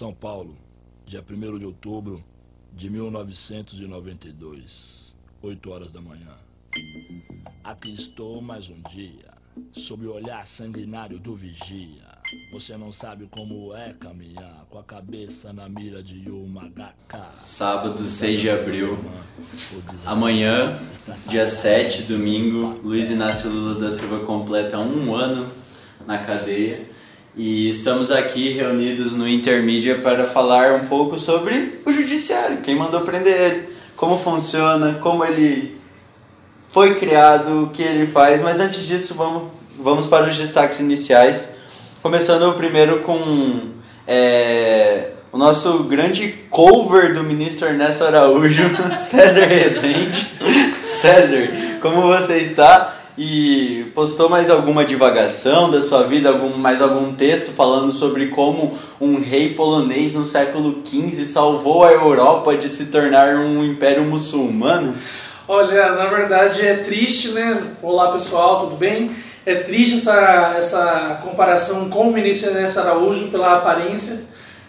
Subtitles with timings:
[0.00, 0.56] São Paulo,
[1.04, 2.24] dia 1 de outubro
[2.72, 6.38] de 1992, 8 horas da manhã.
[7.62, 9.34] Aqui estou mais um dia,
[9.70, 12.18] sob o olhar sanguinário do vigia.
[12.50, 17.44] Você não sabe como é caminhar com a cabeça na mira de uma HK.
[17.44, 18.98] Sábado, 6 de abril.
[20.06, 20.80] Amanhã,
[21.28, 25.52] dia 7, domingo, Luiz Inácio Lula da Silva completa um ano
[26.06, 26.88] na cadeia.
[27.42, 33.00] E estamos aqui reunidos no Intermídia para falar um pouco sobre o judiciário, quem mandou
[33.00, 35.74] prender ele, como funciona, como ele
[36.70, 38.42] foi criado, o que ele faz.
[38.42, 39.44] Mas antes disso, vamos,
[39.78, 41.54] vamos para os destaques iniciais.
[42.02, 43.70] Começando primeiro com
[44.06, 50.26] é, o nosso grande cover do ministro Ernesto Araújo, César Rezende.
[50.86, 51.48] César,
[51.80, 52.99] como você está?
[53.18, 58.78] E postou mais alguma divagação da sua vida, algum, mais algum texto falando sobre como
[59.00, 64.94] um rei polonês no século XV salvou a Europa de se tornar um império muçulmano?
[65.46, 67.74] Olha, na verdade é triste, né?
[67.82, 69.10] Olá pessoal, tudo bem?
[69.44, 74.20] É triste essa, essa comparação com o ministro Ernesto Araújo pela aparência.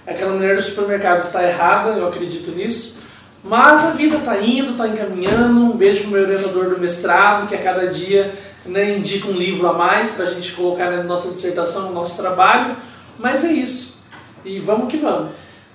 [0.08, 3.01] Aquela mulher do supermercado está errada, eu acredito nisso.
[3.44, 5.60] Mas a vida está indo, está encaminhando.
[5.60, 8.34] Um beijo pro meu orientador do mestrado, que a cada dia
[8.66, 12.16] né, indica um livro a mais para a gente colocar na nossa dissertação, no nosso
[12.16, 12.78] trabalho.
[13.18, 14.00] Mas é isso.
[14.46, 15.32] E vamos que vamos.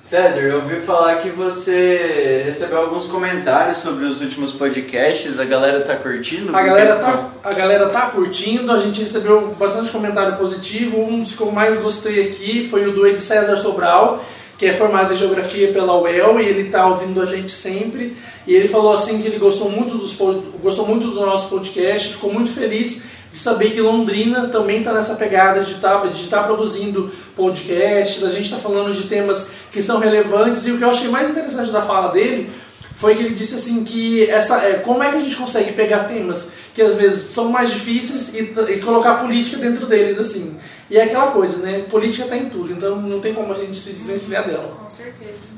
[0.06, 5.41] César, eu ouvi falar que você recebeu alguns comentários sobre os últimos podcasts.
[5.41, 6.56] A galera tá curtindo?
[6.56, 11.01] A galera tá, a galera tá curtindo, a gente recebeu bastante comentário positivo.
[11.01, 14.25] Um dos que eu mais gostei aqui foi o do Ed César Sobral
[14.59, 18.17] que é formado em geografia pela UEL e ele está ouvindo a gente sempre.
[18.47, 20.17] E ele falou assim que ele gostou muito, dos,
[20.63, 25.15] gostou muito do nosso podcast, ficou muito feliz de saber que Londrina também está nessa
[25.15, 29.51] pegada de estar tá, de tá produzindo podcast, da gente estar tá falando de temas
[29.71, 30.67] que são relevantes.
[30.67, 32.51] E o que eu achei mais interessante da fala dele
[32.97, 36.05] foi que ele disse assim que essa é, como é que a gente consegue pegar
[36.05, 40.59] temas que às vezes são mais difíceis e, e colocar política dentro deles assim.
[40.91, 41.85] E é aquela coisa, né?
[41.91, 44.69] Política está em tudo, então não tem como a gente se desvencilhar dela.
[44.80, 45.57] Com certeza.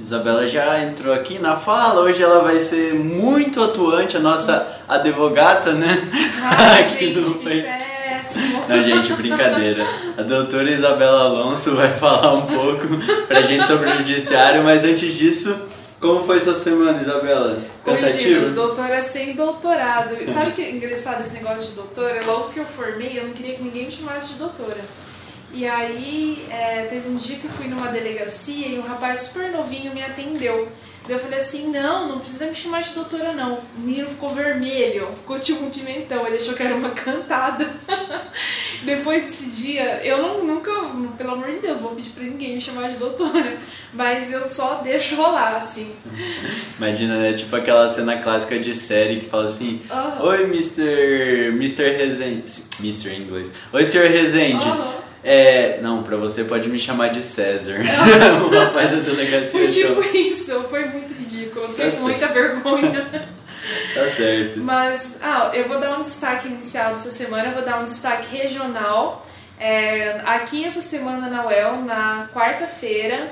[0.00, 5.74] Isabela já entrou aqui na fala, hoje ela vai ser muito atuante, a nossa advogata,
[5.74, 6.08] né?
[6.42, 8.64] Ai, aqui gente, no que péssimo.
[8.66, 9.86] Não, gente, brincadeira.
[10.16, 12.86] A doutora Isabela Alonso vai falar um pouco
[13.28, 15.54] pra gente sobre o judiciário, mas antes disso,
[16.00, 17.62] como foi sua semana, Isabela?
[17.84, 18.54] Cansativo?
[18.54, 20.16] doutora sem doutorado.
[20.26, 22.24] Sabe que é engraçado esse negócio de doutora?
[22.24, 24.80] Logo que eu formei, eu não queria que ninguém me chamasse de doutora.
[25.52, 29.50] E aí, é, teve um dia que eu fui numa delegacia e um rapaz super
[29.50, 30.68] novinho me atendeu.
[31.06, 33.58] Daí eu falei assim, não, não precisa me chamar de doutora não.
[33.76, 37.68] O menino ficou vermelho, ficou tipo um pimentão, ele achou que era uma cantada.
[38.96, 40.68] Depois desse dia, eu não, nunca,
[41.16, 43.56] pelo amor de Deus, vou pedir pra ninguém me chamar de doutora,
[43.94, 45.92] mas eu só deixo rolar, assim.
[46.76, 49.80] Imagina, né, tipo aquela cena clássica de série que fala assim,
[50.20, 51.52] Oi, Mr.
[51.54, 51.88] Mr.
[51.96, 53.10] Rezende, Mr.
[53.10, 53.52] em inglês.
[53.72, 54.10] Oi, Sr.
[54.10, 54.66] Rezende.
[55.22, 57.76] É, não, pra você pode me chamar de César.
[58.44, 59.50] o rapaz da delegacia.
[59.50, 61.64] Foi tipo isso, foi muito ridículo.
[61.64, 63.28] Eu tenho tá muita vergonha.
[64.04, 64.60] Tá certo.
[64.60, 68.34] Mas, ah, eu vou dar um destaque inicial dessa semana, eu vou dar um destaque
[68.34, 69.26] regional.
[69.58, 73.28] É, aqui essa semana na UEL, na quarta-feira,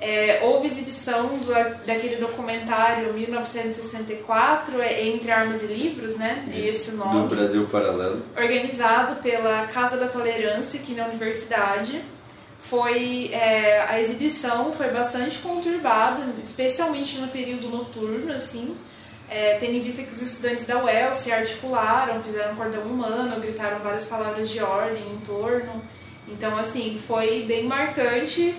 [0.00, 1.52] é, houve exibição do,
[1.84, 6.48] daquele documentário 1964, é, Entre Armas e Livros, né?
[6.54, 7.28] Isso, Esse nome.
[7.28, 8.22] Do Brasil Paralelo.
[8.36, 12.00] Organizado pela Casa da Tolerância aqui na universidade.
[12.60, 18.76] Foi, é, a exibição foi bastante conturbada, especialmente no período noturno, assim.
[19.30, 23.38] É, tendo em vista que os estudantes da UEL se articularam, fizeram um cordão humano,
[23.40, 25.82] gritaram várias palavras de ordem em torno.
[26.26, 28.54] Então, assim, foi bem marcante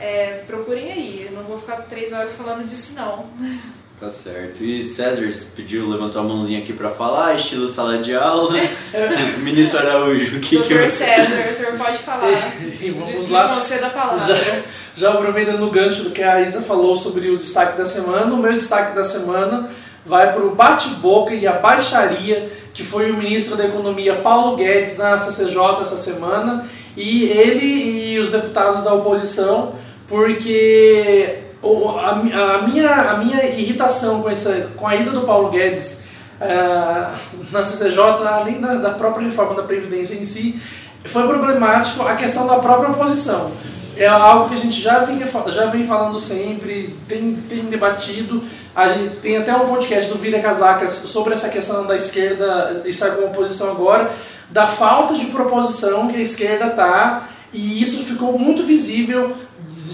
[0.00, 3.26] é, procurem aí, eu não vou ficar três horas falando disso não.
[4.00, 4.64] Tá certo.
[4.64, 8.58] E César pediu, levantou a mãozinha aqui para falar, estilo sala de aula.
[9.44, 10.88] Ministro Araújo, o que Doutor que eu...
[10.88, 12.32] César, o senhor pode falar.
[12.80, 13.54] e vamos lá.
[13.60, 14.18] Você da palavra.
[14.34, 14.62] Já,
[14.96, 18.38] já aproveitando o gancho do que a Isa falou sobre o destaque da semana, o
[18.38, 19.68] meu destaque da semana
[20.04, 24.96] vai para o bate-boca e a baixaria que foi o ministro da Economia Paulo Guedes
[24.96, 26.66] na CCJ essa semana
[26.96, 29.74] e ele e os deputados da oposição
[30.08, 36.00] porque a, minha, a minha irritação com, essa, com a ida do Paulo Guedes
[36.40, 37.16] uh,
[37.52, 40.60] na CCJ, além da, da própria reforma da Previdência em si,
[41.04, 43.52] foi problemático a questão da própria oposição.
[44.00, 48.42] É algo que a gente já, vinha, já vem falando sempre, tem, tem debatido.
[48.74, 53.10] A gente, tem até um podcast do Vira Casacas sobre essa questão da esquerda estar
[53.10, 54.10] com oposição agora,
[54.48, 59.36] da falta de proposição que a esquerda está E isso ficou muito visível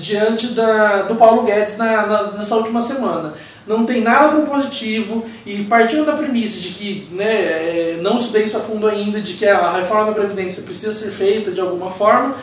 [0.00, 3.34] diante da, do Paulo Guedes na, na, nessa última semana.
[3.66, 8.56] Não tem nada propositivo e partindo da premissa de que né, é, não estudei isso
[8.56, 12.36] a fundo ainda, de que a reforma da Previdência precisa ser feita de alguma forma,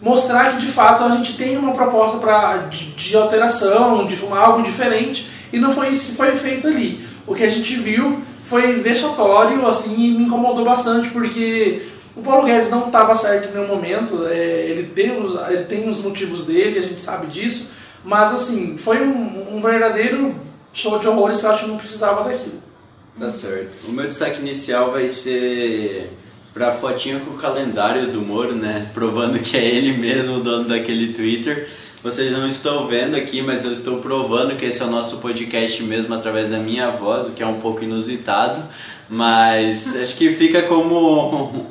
[0.00, 4.38] mostrar que de fato a gente tem uma proposta pra, de, de alteração, de uma,
[4.38, 7.06] algo diferente, e não foi isso que foi feito ali.
[7.26, 11.82] O que a gente viu foi vexatório assim, e me incomodou bastante, porque
[12.16, 15.10] o Paulo Guedes não estava certo em nenhum momento, é, ele, tem,
[15.48, 17.72] ele tem os motivos dele, a gente sabe disso,
[18.04, 20.34] mas assim, foi um, um verdadeiro
[20.72, 22.62] show de horrores que eu acho que não precisava daquilo.
[23.18, 23.88] Tá certo.
[23.88, 26.10] O meu destaque inicial vai ser
[26.58, 28.90] pra fotinha com o calendário do Moro, né?
[28.92, 31.68] Provando que é ele mesmo o dono daquele Twitter.
[32.02, 35.80] Vocês não estão vendo aqui, mas eu estou provando que esse é o nosso podcast
[35.84, 38.60] mesmo através da minha voz, o que é um pouco inusitado.
[39.08, 41.64] Mas acho que fica como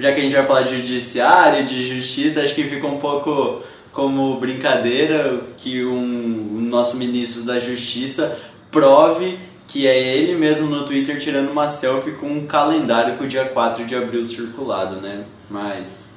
[0.00, 3.62] já que a gente vai falar de judiciário, de justiça, acho que fica um pouco
[3.92, 8.36] como brincadeira que um, um nosso ministro da Justiça
[8.72, 9.38] prove
[9.74, 13.44] que é ele mesmo no Twitter tirando uma selfie com um calendário com o dia
[13.44, 15.24] 4 de abril circulado, né?
[15.50, 16.10] Mas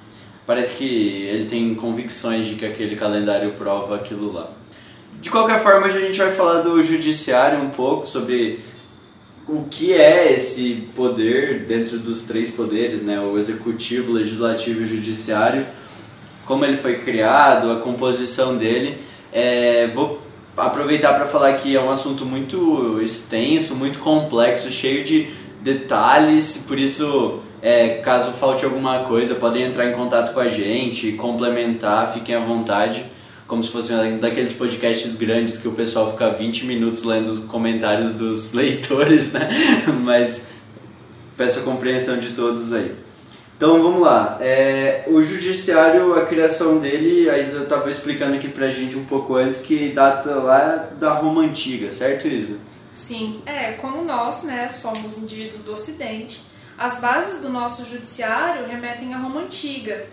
[0.45, 4.51] parece que ele tem convicções de que aquele calendário prova aquilo lá.
[5.19, 8.59] De qualquer forma, a gente vai falar do judiciário um pouco sobre
[9.47, 13.19] o que é esse poder dentro dos três poderes, né?
[13.19, 15.65] O executivo, o legislativo e o judiciário,
[16.45, 18.99] como ele foi criado, a composição dele.
[19.33, 20.26] É, vou
[20.57, 25.29] aproveitar para falar que é um assunto muito extenso, muito complexo, cheio de
[25.61, 31.13] detalhes, por isso, é, caso falte alguma coisa, podem entrar em contato com a gente,
[31.13, 33.05] complementar, fiquem à vontade
[33.47, 37.39] como se fosse um daqueles podcasts grandes que o pessoal fica 20 minutos lendo os
[37.39, 39.47] comentários dos leitores, né?
[40.03, 40.49] Mas
[41.37, 42.93] peço a compreensão de todos aí.
[43.57, 44.37] Então vamos lá.
[44.39, 49.35] É, o judiciário, a criação dele, a Isa estava explicando aqui pra gente um pouco
[49.35, 52.57] antes que data lá da Roma Antiga, certo Isa?
[52.91, 56.43] Sim, é, como nós, né, somos indivíduos do Ocidente,
[56.77, 60.05] as bases do nosso judiciário remetem à Roma Antiga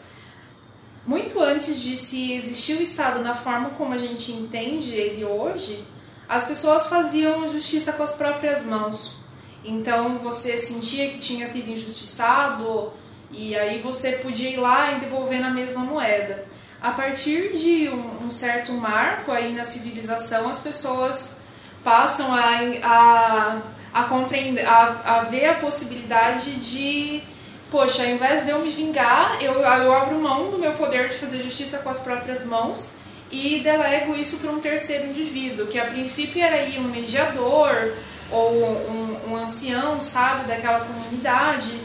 [1.06, 5.84] muito antes de se existir o Estado na forma como a gente entende ele hoje,
[6.26, 9.20] as pessoas faziam justiça com as próprias mãos.
[9.62, 12.90] Então você sentia que tinha sido injustiçado
[13.30, 16.44] e aí você podia ir lá e devolver na mesma moeda.
[16.80, 21.38] A partir de um, um certo marco aí na civilização, as pessoas
[21.82, 22.50] passam a,
[22.82, 23.62] a,
[23.92, 27.22] a compreender, a, a ver a possibilidade de
[27.70, 31.16] poxa, ao invés de eu me vingar, eu, eu abro mão do meu poder de
[31.16, 32.96] fazer justiça com as próprias mãos
[33.32, 37.92] e delego isso para um terceiro indivíduo, que a princípio era aí um mediador
[38.30, 41.80] ou um, um ancião, sabe, daquela comunidade,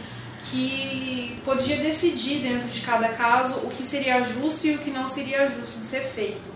[0.50, 5.06] que podia decidir dentro de cada caso o que seria justo e o que não
[5.06, 6.50] seria justo de ser feito.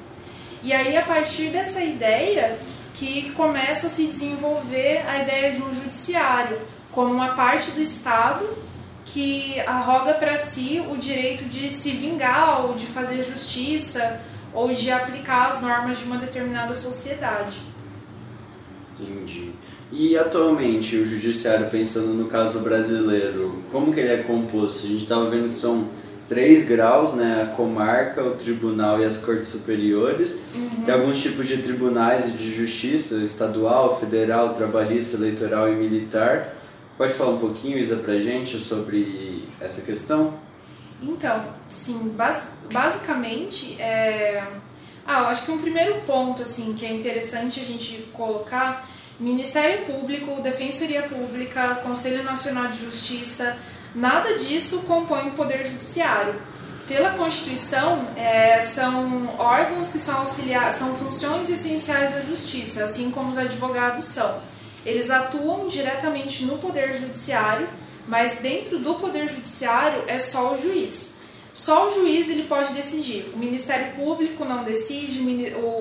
[0.64, 2.58] E aí, a partir dessa ideia,
[2.94, 6.60] que começa a se desenvolver a ideia de um judiciário
[6.92, 8.48] como uma parte do Estado
[9.06, 14.22] que arroga para si o direito de se vingar ou de fazer justiça
[14.54, 17.62] ou de aplicar as normas de uma determinada sociedade.
[18.94, 19.52] Entendi.
[19.96, 24.88] E atualmente o judiciário, pensando no caso brasileiro, como que ele é composto?
[24.88, 25.88] A gente estava vendo que são
[26.28, 27.44] três graus, né?
[27.44, 30.40] A comarca, o tribunal e as cortes superiores.
[30.56, 30.84] Uhum.
[30.84, 36.56] Tem alguns tipos de tribunais de justiça, estadual, federal, trabalhista, eleitoral e militar.
[36.98, 40.34] Pode falar um pouquinho, Isa, pra gente sobre essa questão?
[41.04, 44.44] Então, sim, bas basicamente, é...
[45.06, 48.88] ah, eu acho que um primeiro ponto assim que é interessante a gente colocar,
[49.20, 53.58] Ministério Público, Defensoria Pública, Conselho Nacional de Justiça,
[53.94, 56.36] nada disso compõe o Poder Judiciário.
[56.88, 63.30] Pela Constituição, é, são órgãos que são auxiliar, são funções essenciais da Justiça, assim como
[63.30, 64.42] os advogados são.
[64.86, 67.70] Eles atuam diretamente no Poder Judiciário,
[68.08, 71.13] mas dentro do Poder Judiciário é só o juiz.
[71.54, 73.32] Só o juiz ele pode decidir.
[73.34, 75.22] O Ministério Público não decide,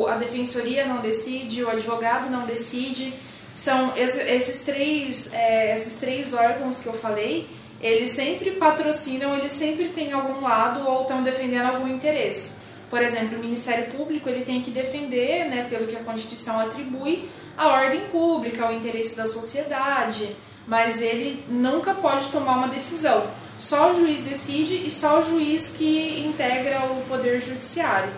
[0.06, 3.14] a Defensoria não decide, o advogado não decide.
[3.54, 7.48] São esses três, é, esses três órgãos que eu falei,
[7.80, 12.62] eles sempre patrocinam, eles sempre têm algum lado ou estão defendendo algum interesse.
[12.88, 17.28] Por exemplo, o Ministério Público ele tem que defender, né, pelo que a Constituição atribui,
[17.56, 20.36] a ordem pública, o interesse da sociedade,
[20.66, 23.26] mas ele nunca pode tomar uma decisão.
[23.58, 28.12] Só o juiz decide e só o juiz que integra o poder judiciário.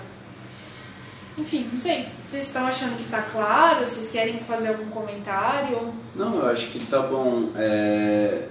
[1.36, 2.06] Enfim, não sei.
[2.28, 3.86] Vocês estão achando que está claro?
[3.86, 5.92] Vocês querem fazer algum comentário?
[6.14, 7.50] Não, eu acho que está bom.
[7.56, 8.48] É...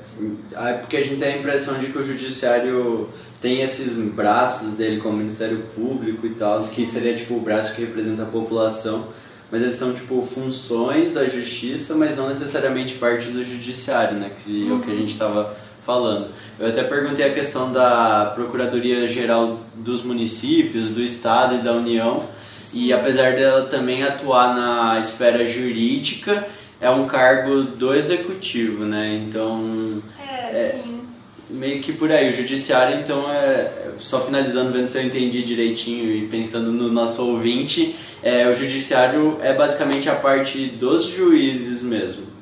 [0.81, 3.09] Porque a gente tem a impressão de que o judiciário
[3.41, 7.81] tem esses braços dele como Ministério Público e tal, que seria tipo o braço que
[7.81, 9.09] representa a população,
[9.51, 14.31] mas eles são tipo funções da justiça, mas não necessariamente parte do judiciário, né?
[14.37, 16.29] Que é o que a gente estava falando.
[16.59, 22.27] Eu até perguntei a questão da Procuradoria Geral dos municípios, do Estado e da União,
[22.73, 26.47] e apesar dela também atuar na esfera jurídica,
[26.81, 29.23] é um cargo do executivo, né?
[29.25, 30.01] Então.
[30.19, 30.81] É, É.
[30.83, 31.01] sim.
[31.49, 33.91] Meio que por aí, o judiciário, então, é.
[33.99, 39.37] Só finalizando, vendo se eu entendi direitinho e pensando no nosso ouvinte, é, o judiciário
[39.39, 42.32] é basicamente a parte dos juízes mesmo.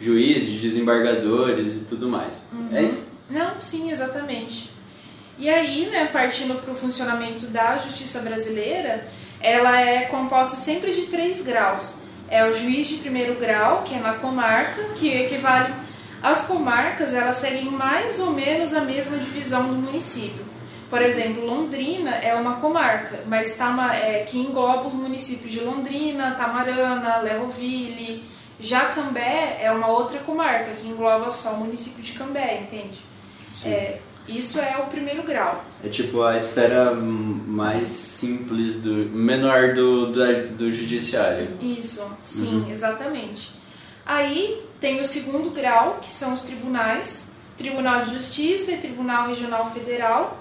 [0.00, 2.46] Juízes, desembargadores e tudo mais.
[2.72, 3.06] É isso?
[3.28, 4.70] Não, sim, exatamente.
[5.38, 9.06] E aí, né, partindo para o funcionamento da justiça brasileira,
[9.40, 12.02] ela é composta sempre de três graus.
[12.28, 15.74] É o juiz de primeiro grau, que é na comarca, que equivale.
[16.22, 20.44] As comarcas, elas seguem mais ou menos a mesma divisão do município.
[20.90, 26.32] Por exemplo, Londrina é uma comarca, mas Tama, é, que engloba os municípios de Londrina,
[26.32, 28.22] Tamarana, Lerroville.
[28.60, 33.00] Já Cambé é uma outra comarca, que engloba só o município de Cambé, entende?
[33.52, 33.70] Sim.
[33.70, 35.64] É, isso é o primeiro grau.
[35.82, 41.48] É tipo a esfera mais simples, do menor do, do, do judiciário.
[41.60, 43.52] Isso, sim, exatamente.
[44.04, 49.70] Aí tem o segundo grau, que são os tribunais, Tribunal de Justiça e Tribunal Regional
[49.70, 50.38] Federal,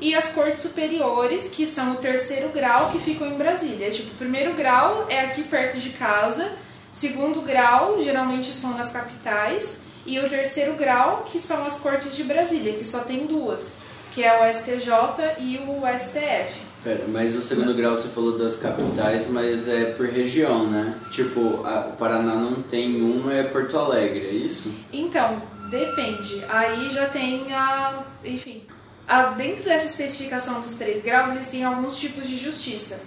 [0.00, 3.90] e as cortes superiores, que são o terceiro grau, que ficam em Brasília.
[3.90, 6.52] Tipo, o primeiro grau é aqui perto de casa,
[6.92, 12.22] segundo grau geralmente são nas capitais, e o terceiro grau, que são as cortes de
[12.24, 13.74] Brasília, que só tem duas,
[14.10, 14.90] que é o STJ
[15.38, 16.60] e o STF.
[16.82, 20.96] Pera, mas o segundo grau você falou das capitais, mas é por região, né?
[21.12, 24.74] Tipo, a- o Paraná não tem um, é Porto Alegre, é isso?
[24.92, 26.44] Então, depende.
[26.48, 28.02] Aí já tem a.
[28.24, 28.64] Enfim.
[29.06, 33.00] a- dentro dessa especificação dos três graus, existem alguns tipos de justiça.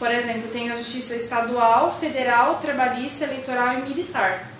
[0.00, 4.50] Por exemplo, tem a justiça estadual, federal, trabalhista, eleitoral e militar.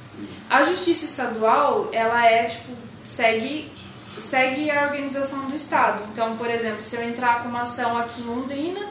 [0.48, 2.70] A justiça estadual, ela é, tipo,
[3.04, 3.72] segue,
[4.18, 6.04] segue a organização do Estado.
[6.12, 8.86] Então, por exemplo, se eu entrar com uma ação aqui em Londrina,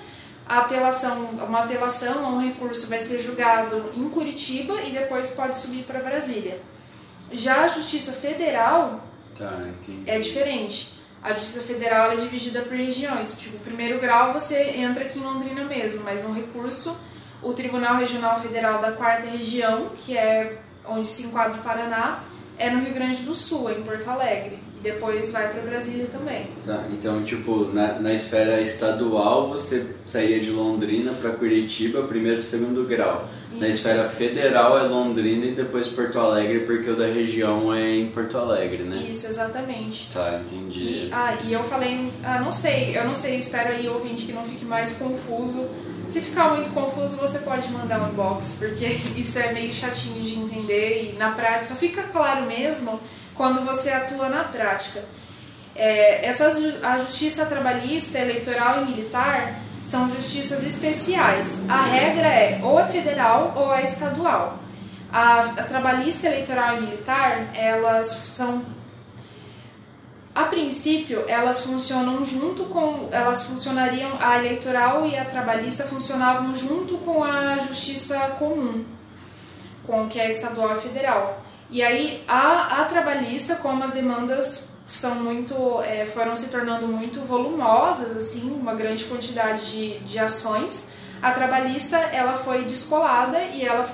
[0.48, 5.60] a apelação, uma apelação ou um recurso vai ser julgado em Curitiba e depois pode
[5.60, 6.60] subir para Brasília.
[7.32, 9.08] Já a Justiça Federal
[9.40, 9.58] Tá,
[10.06, 10.99] é diferente.
[11.22, 13.38] A Justiça Federal é dividida por regiões.
[13.38, 17.00] Tipo, o primeiro grau você entra aqui em Londrina mesmo, mas um recurso,
[17.42, 22.24] o Tribunal Regional Federal da Quarta Região, que é onde se enquadra o Paraná,
[22.58, 24.60] é no Rio Grande do Sul, em Porto Alegre.
[24.80, 26.48] E depois vai para Brasília também.
[26.66, 32.44] Tá, então, tipo, na, na esfera estadual você sairia de Londrina para Curitiba, primeiro e
[32.44, 33.28] segundo grau.
[33.52, 33.80] Na Isso.
[33.80, 38.38] esfera federal é Londrina e depois Porto Alegre, porque o da região é em Porto
[38.38, 39.06] Alegre, né?
[39.10, 40.08] Isso, exatamente.
[40.14, 40.80] Tá, entendi.
[40.80, 44.32] E, ah, e eu falei, ah, não sei, eu não sei, espero aí, ouvinte, que
[44.32, 45.68] não fique mais confuso.
[46.08, 50.36] Se ficar muito confuso, você pode mandar um inbox, porque isso é meio chatinho de
[50.36, 53.00] entender e na prática só fica claro mesmo
[53.40, 55.02] quando você atua na prática.
[55.74, 61.64] É, essas, a justiça trabalhista, eleitoral e militar são justiças especiais.
[61.70, 64.60] A regra é ou é federal ou é estadual.
[65.10, 68.66] A, a trabalhista, eleitoral e militar, elas são
[70.36, 73.08] a princípio, elas funcionam junto com.
[73.10, 74.18] Elas funcionariam.
[74.20, 78.84] A eleitoral e a trabalhista funcionavam junto com a justiça comum,
[79.88, 81.49] com que é estadual e federal.
[81.70, 85.82] E aí, a, a trabalhista, como as demandas são muito.
[85.84, 90.88] é, foram se tornando muito volumosas, assim, uma grande quantidade de, de ações,
[91.22, 93.88] a trabalhista ela foi descolada e ela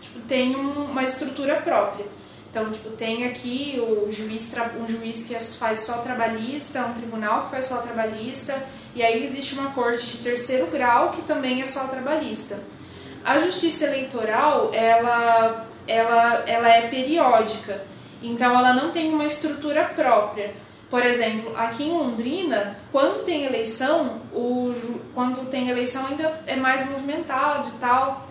[0.00, 2.06] tipo, tem um- uma estrutura própria.
[2.50, 4.48] Então, tipo, tem aqui o juiz,
[4.80, 8.60] um juiz que faz só trabalhista, um tribunal que faz só trabalhista,
[8.94, 12.60] e aí existe uma corte de terceiro grau que também é só trabalhista.
[13.24, 17.82] A justiça eleitoral, ela, ela, ela é periódica,
[18.22, 20.52] então ela não tem uma estrutura própria.
[20.90, 24.72] Por exemplo, aqui em Londrina, quando tem eleição, o,
[25.14, 28.28] quando tem eleição ainda é mais movimentado e tal.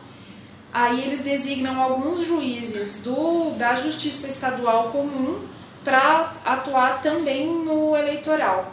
[0.74, 5.46] Aí eles designam alguns juízes do, da Justiça Estadual Comum
[5.84, 8.72] para atuar também no eleitoral.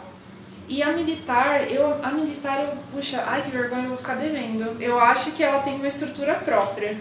[0.67, 4.81] E a militar, eu, a militar, eu, puxa, ai que vergonha, eu vou ficar devendo.
[4.81, 6.97] Eu acho que ela tem uma estrutura própria.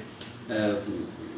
[0.49, 0.77] É,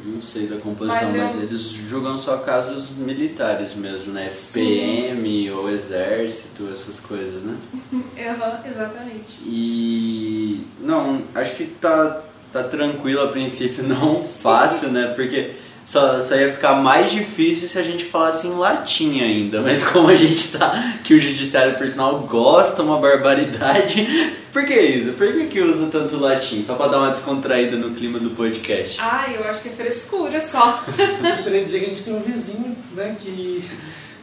[0.05, 4.29] não sei da composição, Mas eles julgam só casos militares mesmo, né?
[4.29, 4.65] Sim.
[4.65, 7.55] PM ou exército, essas coisas, né?
[8.17, 9.39] Aham, exatamente.
[9.45, 15.13] E não, acho que tá, tá tranquilo a princípio, não fácil, né?
[15.15, 15.55] Porque
[15.85, 20.07] Só, só ia ficar mais difícil se a gente falasse em latim ainda, mas como
[20.09, 24.07] a gente tá, que o judiciário por sinal gosta uma barbaridade,
[24.53, 25.11] por que isso?
[25.13, 26.63] Por que, que usa tanto latim?
[26.63, 28.97] Só pra dar uma descontraída no clima do podcast.
[29.01, 30.83] Ah, eu acho que é frescura só.
[30.97, 33.63] Eu gostaria de dizer que a gente tem um vizinho, né, que,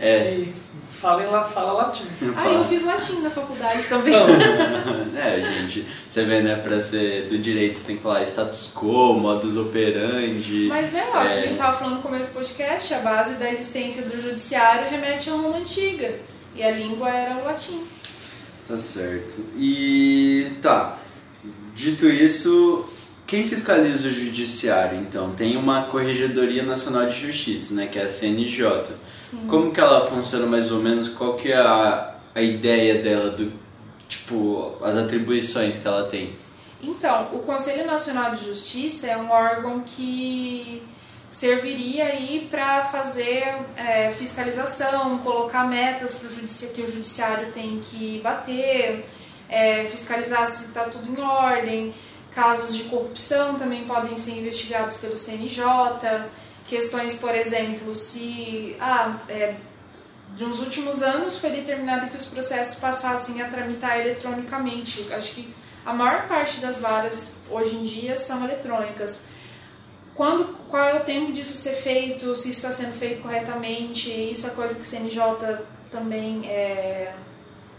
[0.00, 0.18] É.
[0.18, 0.54] que
[1.00, 2.04] fala, em la, fala latim.
[2.36, 4.14] Ah, eu fiz latim na faculdade também.
[5.16, 9.14] é, gente, você vê, né, pra ser do direito você tem que falar status quo,
[9.14, 10.66] modus operandi.
[10.68, 11.36] Mas é, ó, que a É.
[11.40, 15.32] gente estava falando no começo do podcast, a base da existência do judiciário remete a
[15.32, 16.14] Roma antiga.
[16.54, 17.84] E a língua era o latim.
[18.66, 19.44] Tá certo.
[19.56, 20.98] E tá.
[21.74, 22.84] Dito isso,
[23.26, 25.30] quem fiscaliza o judiciário, então?
[25.32, 28.64] Tem uma Corregedoria Nacional de Justiça, né, que é a CNJ.
[29.30, 29.46] Sim.
[29.46, 31.08] Como que ela funciona mais ou menos?
[31.08, 33.52] Qual que é a, a ideia dela do
[34.08, 36.34] tipo as atribuições que ela tem?
[36.82, 40.82] Então, o Conselho Nacional de Justiça é um órgão que
[41.28, 48.20] serviria aí para fazer é, fiscalização, colocar metas pro judici que o judiciário tem que
[48.20, 49.06] bater,
[49.48, 51.94] é, fiscalizar se está tudo em ordem.
[52.32, 55.62] Casos de corrupção também podem ser investigados pelo CNJ.
[56.66, 59.56] Questões, por exemplo, se ah, é,
[60.36, 65.12] de uns últimos anos foi determinado que os processos passassem a tramitar eletronicamente.
[65.12, 69.26] Acho que a maior parte das varas hoje em dia são eletrônicas.
[70.14, 74.46] Quando, qual é o tempo disso ser feito, se isso está sendo feito corretamente, isso
[74.46, 75.58] é coisa que o CNJ
[75.90, 77.14] também, é,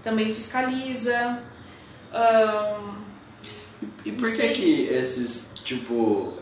[0.01, 1.39] também fiscaliza.
[2.11, 3.01] Ahn,
[4.03, 6.33] E por que que esses, tipo,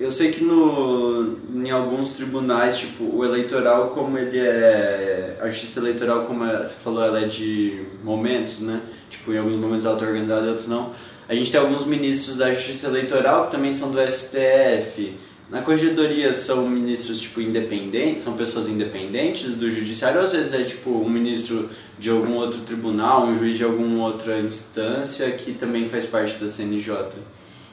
[0.00, 5.80] eu sei que no, em alguns tribunais, tipo, o eleitoral, como ele é, a justiça
[5.80, 8.80] eleitoral, como é- você falou, ela é de momentos, né?
[9.10, 10.92] Tipo, em alguns momentos ela está organizada, em outros não.
[11.28, 15.14] A gente tem alguns ministros da justiça eleitoral que também são do STF.
[15.50, 20.62] Na corregedoria são ministros, tipo, independentes, são pessoas independentes do judiciário, ou às vezes é,
[20.62, 25.88] tipo, um ministro de algum outro tribunal, um juiz de alguma outra instância que também
[25.88, 26.94] faz parte da CNJ.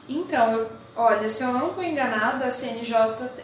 [0.08, 2.94] Então, eu, olha, se eu não estou enganada, a CNJ,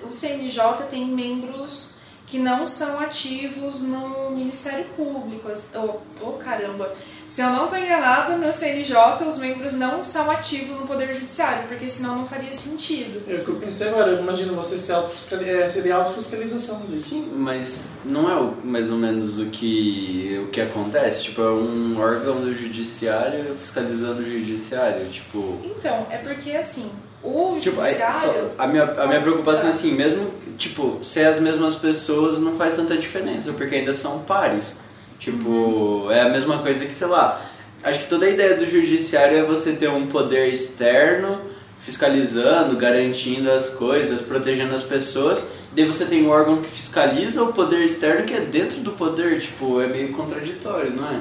[0.04, 5.50] o CNJ tem membros que não são ativos no Ministério Público.
[5.74, 6.90] Oh, oh, caramba!
[7.28, 11.68] Se eu não estou enganada, no CNJ os membros não são ativos no Poder Judiciário,
[11.68, 13.22] porque senão não faria sentido.
[13.28, 14.12] É isso que eu pensei agora.
[14.18, 17.10] Imagina você ser autofiscali é, seria autofiscalização disso.
[17.10, 21.24] Sim, mas não é o- mais ou menos o que, o que acontece?
[21.24, 25.58] Tipo, é um órgão do judiciário fiscalizando o judiciário, tipo...
[25.64, 26.90] Então, é porque assim,
[27.22, 28.50] o Tipo, Judiciário.
[28.58, 32.74] a, minha, a minha preocupação é assim, mesmo, tipo, ser as mesmas pessoas não faz
[32.74, 34.80] tanta diferença, porque ainda são pares.
[35.18, 37.40] Tipo, é a mesma coisa que, sei lá,
[37.84, 41.40] acho que toda a ideia do judiciário é você ter um poder externo
[41.78, 47.52] fiscalizando, garantindo as coisas, protegendo as pessoas, daí você tem um órgão que fiscaliza o
[47.52, 51.20] poder externo que é dentro do poder, tipo, é meio contraditório, não é?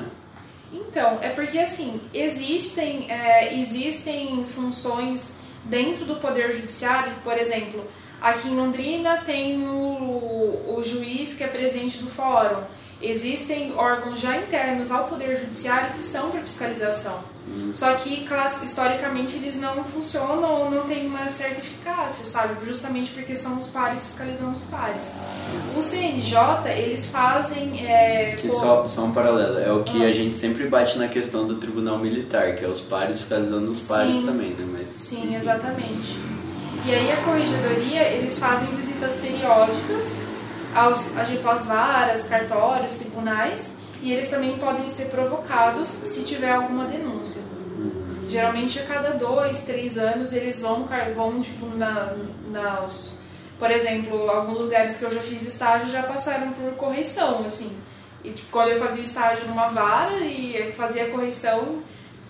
[0.72, 5.34] Então, é porque assim, existem, é, existem funções
[5.64, 7.86] dentro do Poder Judiciário, por exemplo,
[8.22, 12.64] aqui em Londrina tem o, o juiz que é presidente do fórum.
[13.02, 17.31] Existem órgãos já internos ao Poder Judiciário que são para fiscalização.
[17.74, 18.26] Só que,
[18.64, 22.66] historicamente, eles não funcionam ou não têm uma certa eficácia, sabe?
[22.66, 25.16] Justamente porque são os pares fiscalizando os pares.
[25.76, 26.38] O CNJ,
[26.78, 27.86] eles fazem...
[27.86, 31.48] É, Que só, só um paralelo, é o que a gente sempre bate na questão
[31.48, 34.26] do tribunal militar, que é os pares fiscalizando os pares Sim.
[34.26, 34.66] também, né?
[34.72, 36.20] Mas, Sim, exatamente.
[36.86, 40.20] E aí a corregedoria, eles fazem visitas periódicas
[40.76, 47.44] aos, às varas, cartórios, tribunais, e eles também podem ser provocados se tiver alguma denúncia.
[48.28, 52.16] Geralmente a cada dois, três anos eles vão, vão tipo, na,
[52.50, 53.22] nas...
[53.60, 57.78] Por exemplo, alguns lugares que eu já fiz estágio já passaram por correição, assim.
[58.24, 61.84] E tipo, quando eu fazia estágio numa vara e fazia correição,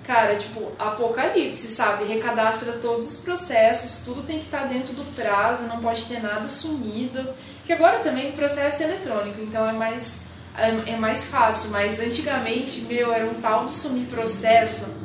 [0.04, 2.06] cara, tipo, apocalipse, sabe?
[2.06, 6.50] Recadastra todos os processos, tudo tem que estar dentro do prazo, não pode ter nada
[6.50, 7.30] sumido.
[7.66, 10.24] Que agora também o processo é eletrônico, então é mais,
[10.58, 14.98] é, é mais fácil, mas antigamente, meu, era um tal de sumir processo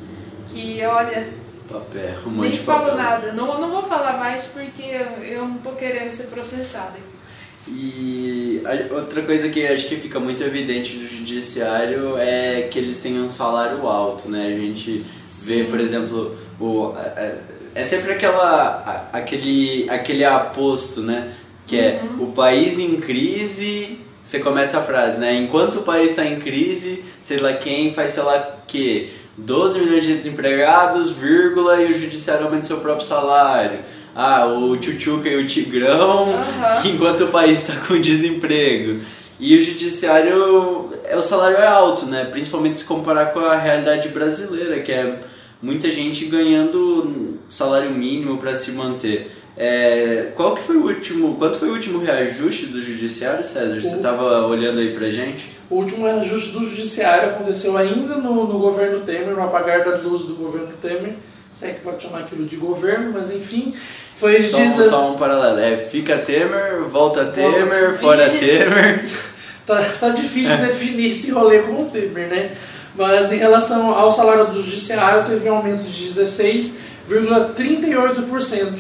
[0.49, 1.29] que, olha,
[1.69, 2.97] papel, um nem falo papel.
[2.97, 3.33] nada.
[3.33, 4.83] Não, não vou falar mais porque
[5.23, 7.17] eu não tô querendo ser processada aqui.
[7.69, 13.21] E outra coisa que acho que fica muito evidente do judiciário é que eles têm
[13.21, 14.47] um salário alto, né?
[14.47, 15.05] A gente
[15.43, 16.95] vê, por exemplo, o,
[17.75, 21.33] é sempre aquela, aquele, aquele aposto, né?
[21.67, 25.37] Que é o país em crise, você começa a frase, né?
[25.37, 30.03] Enquanto o país está em crise, sei lá quem faz sei lá que 12 milhões
[30.05, 33.79] de desempregados, vírgula, e o judiciário aumenta seu próprio salário.
[34.17, 36.35] ah, o Tchutchuca e o Tigrão, Uhum.
[36.93, 39.01] enquanto o país está com desemprego.
[39.39, 42.25] E o judiciário, é, o salário é alto, né?
[42.25, 45.21] Principalmente se comparar com a realidade brasileira, que é
[45.63, 49.31] muita gente ganhando salário mínimo para se manter.
[49.59, 53.81] É, qual que foi o último, quanto foi o último reajuste do judiciário, César?
[53.81, 55.51] Você estava olhando aí pra gente?
[55.71, 60.27] O último reajuste do judiciário aconteceu ainda no, no governo Temer, no apagar das luzes
[60.27, 61.15] do governo Temer.
[61.51, 63.75] Se é que pode chamar aquilo de governo, mas enfim.
[64.17, 65.59] Foi Só, um- diz- só um paralelo.
[65.59, 69.05] É, fica Temer, volta Temer, fora Temer.
[69.67, 72.53] Tá, tá difícil definir esse rolê com o Temer, né?
[72.95, 78.75] Mas em relação ao salário do judiciário, teve um aumento de 16,38%.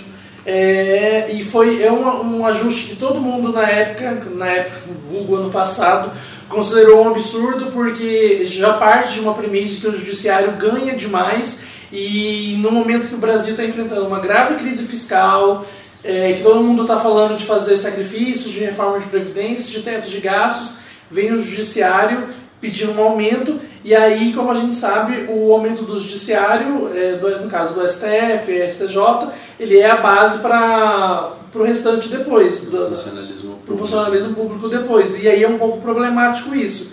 [0.49, 4.77] É, e foi é um, um ajuste que todo mundo na época, na época,
[5.11, 6.13] vulgo ano passado,
[6.49, 12.57] considerou um absurdo porque já parte de uma premissa que o judiciário ganha demais e
[12.61, 15.67] no momento que o Brasil está enfrentando uma grave crise fiscal,
[16.05, 20.09] é, que todo mundo está falando de fazer sacrifícios, de reforma de previdência, de teto
[20.09, 20.77] de gastos,
[21.11, 22.29] vem o judiciário
[22.61, 27.40] pedir um aumento e aí, como a gente sabe, o aumento do judiciário, é, do-
[27.44, 29.29] no caso do STF, STJ,
[29.61, 35.22] ele é a base para o restante depois, do- Funcionalismo para o funcionalismo público depois.
[35.22, 36.92] E aí é um pouco problemático isso.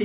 [0.00, 0.04] E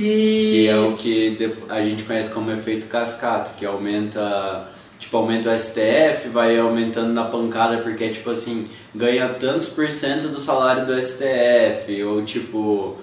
[0.52, 5.58] Que é o que a gente conhece como efeito cascata, que aumenta, tipo, aumenta o
[5.58, 10.92] STF, vai aumentando na pancada, porque tipo assim, ganha tantos por cento do salário do
[11.00, 12.96] STF, ou tipo,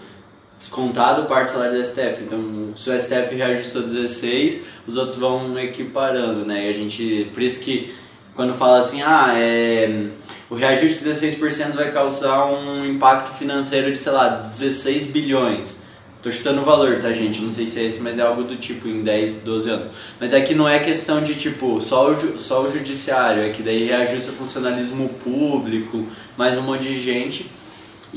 [0.57, 2.23] descontado parte do salário do STF.
[2.23, 6.65] Então, se o STF reajustou 16, os outros vão equiparando, né?
[6.65, 7.93] E a gente, por isso que
[8.35, 10.07] quando fala assim, ah, é,
[10.49, 15.85] o reajuste de 16% vai causar um impacto financeiro de, sei lá, 16 bilhões.
[16.21, 17.39] Tô chutando o valor, tá, gente?
[17.39, 19.89] Não sei se é esse, mas é algo do tipo em 10, 12 anos.
[20.19, 23.61] Mas é que não é questão de, tipo, só o, só o judiciário, é que
[23.61, 27.45] daí reajusta funcionalismo público, mais um monte de gente.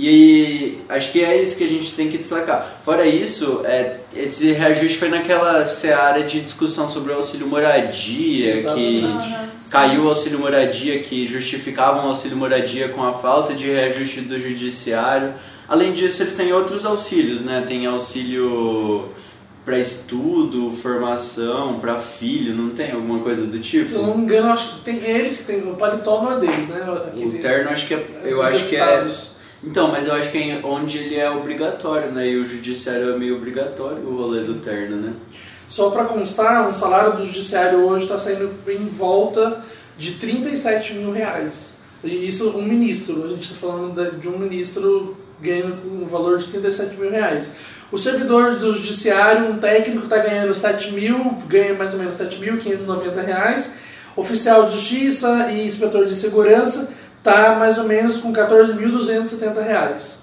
[0.00, 2.80] E acho que é isso que a gente tem que destacar.
[2.84, 9.00] Fora isso, é, esse reajuste foi naquela seara de discussão sobre o auxílio moradia, que
[9.72, 14.38] caiu o auxílio moradia, que justificavam o auxílio moradia com a falta de reajuste do
[14.38, 15.34] judiciário.
[15.68, 17.64] Além disso, eles têm outros auxílios, né?
[17.66, 19.08] Tem auxílio
[19.64, 23.86] para estudo, formação, para filho, não tem alguma coisa do tipo?
[23.86, 25.70] se eu não me engano, acho que tem eles que tem.
[25.70, 26.86] O paletó não é deles, né?
[27.06, 29.37] Aquele- O terno acho que é, eu acho que é deputados.
[29.62, 32.28] Então, mas eu acho que é onde ele é obrigatório, né?
[32.28, 35.12] E o judiciário é meio obrigatório o rolê do terno, né?
[35.68, 39.62] Só para constar, um salário do judiciário hoje está saindo em volta
[39.98, 41.76] de 37 mil reais.
[42.04, 46.38] E isso um ministro, a gente está falando de- de um ministro ganhando um valor
[46.38, 47.56] de 37 mil reais.
[47.90, 51.18] O servidor do judiciário, um técnico está ganhando 7 mil,
[51.48, 53.74] ganha mais ou menos 7.590 reais.
[54.14, 56.92] Oficial de justiça e inspetor de segurança
[57.28, 60.22] está mais ou menos com 14.270 reais.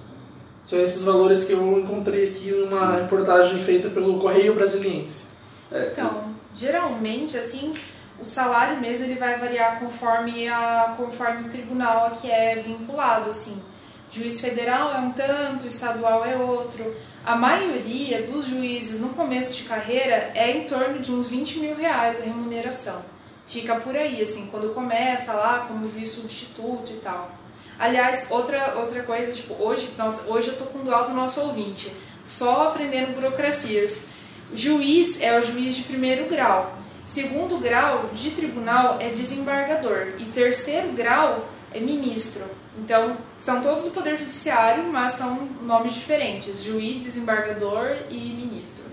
[0.65, 5.25] São esses valores que eu encontrei aqui numa reportagem feita pelo Correio Brasiliense.
[5.71, 6.23] Então,
[6.55, 7.75] geralmente, assim,
[8.19, 13.29] o salário mesmo ele vai variar conforme, a, conforme o tribunal a que é vinculado,
[13.29, 13.61] assim.
[14.09, 16.95] Juiz federal é um tanto, estadual é outro.
[17.23, 21.75] A maioria dos juízes no começo de carreira é em torno de uns 20 mil
[21.75, 23.14] reais a remuneração.
[23.47, 27.31] Fica por aí, assim, quando começa lá como juiz substituto e tal.
[27.77, 31.91] Aliás, outra, outra coisa, tipo, hoje, nossa, hoje eu tô com dó do nosso ouvinte,
[32.25, 34.05] só aprendendo burocracias.
[34.53, 36.77] Juiz é o juiz de primeiro grau.
[37.05, 40.13] Segundo grau de tribunal é desembargador.
[40.17, 42.43] E terceiro grau é ministro.
[42.77, 48.83] Então, são todos do Poder Judiciário, mas são nomes diferentes: juiz, desembargador e ministro.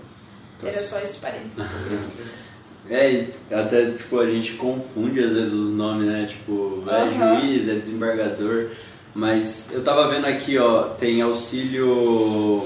[0.61, 1.65] Era só esse parênteses.
[2.89, 6.25] É, até tipo, a gente confunde às vezes os nomes, né?
[6.29, 7.39] Tipo, é Aham.
[7.39, 8.67] juiz, é desembargador.
[9.15, 12.63] Mas eu tava vendo aqui, ó, tem auxílio.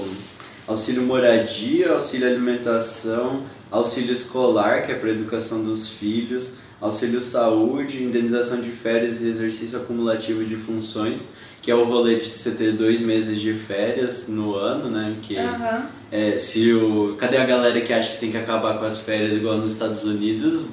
[0.66, 8.60] Auxílio moradia, auxílio alimentação, auxílio escolar, que é para educação dos filhos, auxílio saúde, indenização
[8.60, 11.28] de férias e exercício acumulativo de funções,
[11.60, 15.16] que é o rolê de você ter dois meses de férias no ano, né?
[15.22, 15.86] Que Aham.
[16.10, 17.16] é, se o.
[17.18, 20.04] Cadê a galera que acha que tem que acabar com as férias igual nos Estados
[20.04, 20.66] Unidos?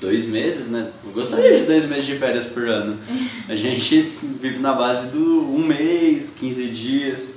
[0.00, 0.90] Dois meses, né?
[1.02, 2.98] Eu gostaria de dois meses de férias por ano.
[3.48, 4.00] A gente
[4.40, 7.28] vive na base do um mês, 15 dias.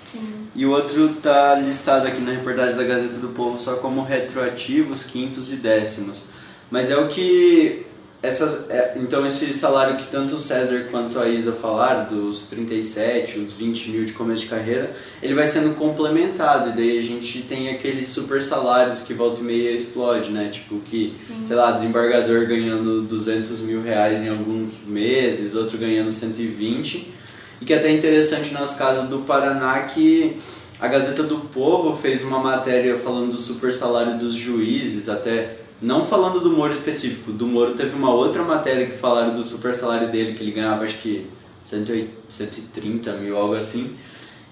[0.00, 0.46] Sim.
[0.54, 5.02] E o outro tá listado aqui na reportagem da Gazeta do Povo só como retroativos,
[5.02, 6.22] quintos e décimos.
[6.70, 7.86] Mas é o que
[8.24, 13.38] essas, é, então esse salário que tanto o César quanto a Isa falaram, dos 37,
[13.38, 17.42] os 20 mil de começo de carreira, ele vai sendo complementado, e daí a gente
[17.42, 20.48] tem aqueles super salários que volta e meia explode, né?
[20.48, 21.44] Tipo que, Sim.
[21.44, 27.12] sei lá, desembargador ganhando 200 mil reais em alguns meses, outro ganhando 120,
[27.60, 30.38] e que é até interessante nosso caso do Paraná que
[30.80, 36.04] a Gazeta do Povo fez uma matéria falando do super salário dos juízes, até não
[36.04, 40.10] falando do Moro específico, do Moro teve uma outra matéria que falaram do super salário
[40.10, 41.26] dele, que ele ganhava acho que
[41.64, 43.96] 130 mil, algo assim.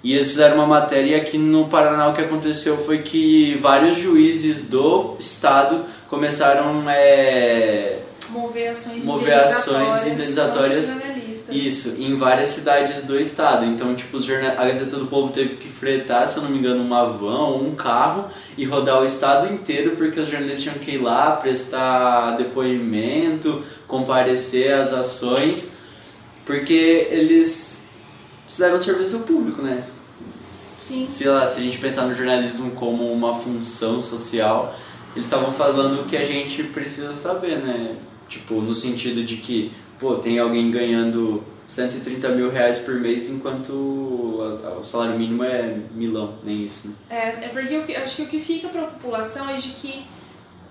[0.02, 3.96] E eles fizeram uma matéria e aqui no Paraná o que aconteceu foi que vários
[3.96, 10.90] juízes do estado começaram é, mover ações mover ações indenizatórias
[11.52, 13.64] isso, em várias cidades do estado.
[13.64, 17.04] Então, tipo, a Gazeta do Povo teve que fretar, se eu não me engano, uma
[17.04, 20.98] van ou um carro e rodar o estado inteiro porque os jornalistas tinham que ir
[20.98, 25.78] lá prestar depoimento, comparecer às ações,
[26.44, 27.88] porque eles
[28.48, 29.84] fizeram serviço público, né?
[30.76, 31.06] Sim.
[31.06, 34.74] Se, lá, se a gente pensar no jornalismo como uma função social,
[35.14, 37.96] eles estavam falando o que a gente precisa saber, né?
[38.28, 43.70] Tipo, no sentido de que pô, tem alguém ganhando 130 mil reais por mês enquanto
[43.72, 46.88] o salário mínimo é milão, nem isso.
[46.88, 46.94] Né?
[47.08, 50.04] É, é porque eu acho que o que fica para a população é de que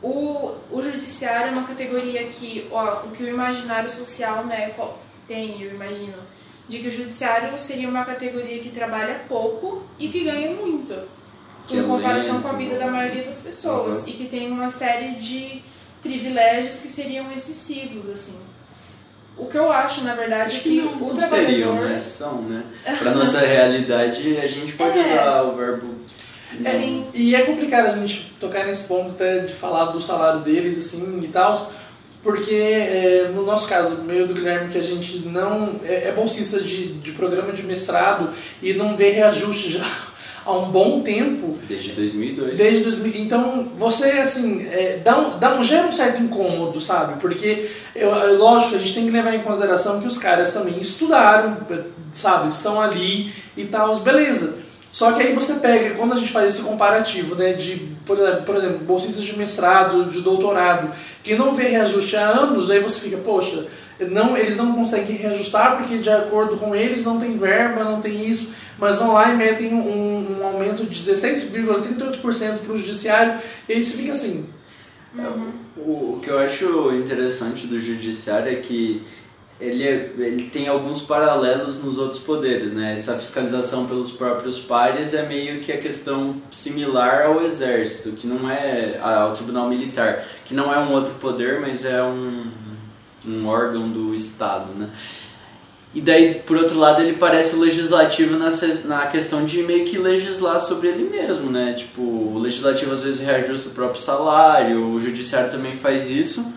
[0.01, 4.75] o, o judiciário é uma categoria que, ó, o que o imaginário social né,
[5.25, 6.17] tem, eu imagino,
[6.67, 10.93] de que o judiciário seria uma categoria que trabalha pouco e que ganha muito,
[11.67, 14.07] que em é comparação lento, com a vida da maioria das pessoas, uhum.
[14.09, 15.61] e que tem uma série de
[16.01, 18.50] privilégios que seriam excessivos, assim.
[19.41, 21.99] O que eu acho, na verdade, acho é que, não, o não seriam, né?
[21.99, 22.63] São, né?
[22.99, 25.01] Pra nossa realidade, a gente pode é.
[25.01, 26.01] usar o verbo
[26.59, 27.07] é, Sim.
[27.13, 31.19] E é complicado a gente tocar nesse ponto até de falar do salário deles assim
[31.23, 31.71] e tal,
[32.21, 36.59] porque é, no nosso caso, meio do Guilherme, que a gente não é, é bolsista
[36.59, 38.29] de, de programa de mestrado
[38.61, 39.85] e não vê reajuste já
[40.45, 41.57] há um bom tempo.
[41.67, 42.57] Desde 2002.
[42.57, 43.21] Desde 2000.
[43.21, 47.19] Então, você, assim, é, dá, um, dá um, gera um certo incômodo, sabe?
[47.19, 50.79] Porque, eu, é lógico, a gente tem que levar em consideração que os caras também
[50.79, 51.57] estudaram,
[52.13, 52.49] sabe?
[52.49, 54.59] Estão ali e tal, beleza.
[54.91, 58.43] Só que aí você pega, quando a gente faz esse comparativo, né, de, por exemplo,
[58.43, 60.91] por exemplo, bolsistas de mestrado, de doutorado,
[61.23, 63.67] que não vê reajuste há anos, aí você fica, poxa,
[64.09, 68.27] não, eles não conseguem reajustar porque de acordo com eles não tem verba, não tem
[68.27, 73.39] isso, mas vão lá e metem um, um aumento de 16,38% para o judiciário
[73.69, 74.49] e aí você fica assim.
[75.15, 75.51] Uhum.
[75.77, 79.03] O, o que eu acho interessante do judiciário é que
[79.59, 82.93] ele, é, ele tem alguns paralelos nos outros poderes, né?
[82.93, 88.49] Essa fiscalização pelos próprios pares é meio que a questão similar ao exército, que não
[88.49, 92.49] é ao tribunal militar, que não é um outro poder, mas é um
[93.25, 94.89] um órgão do Estado, né?
[95.93, 98.49] E daí, por outro lado, ele parece legislativo na,
[98.85, 101.73] na questão de meio que legislar sobre ele mesmo, né?
[101.73, 106.53] Tipo, o legislativo às vezes reajusta o próprio salário, o judiciário também faz isso.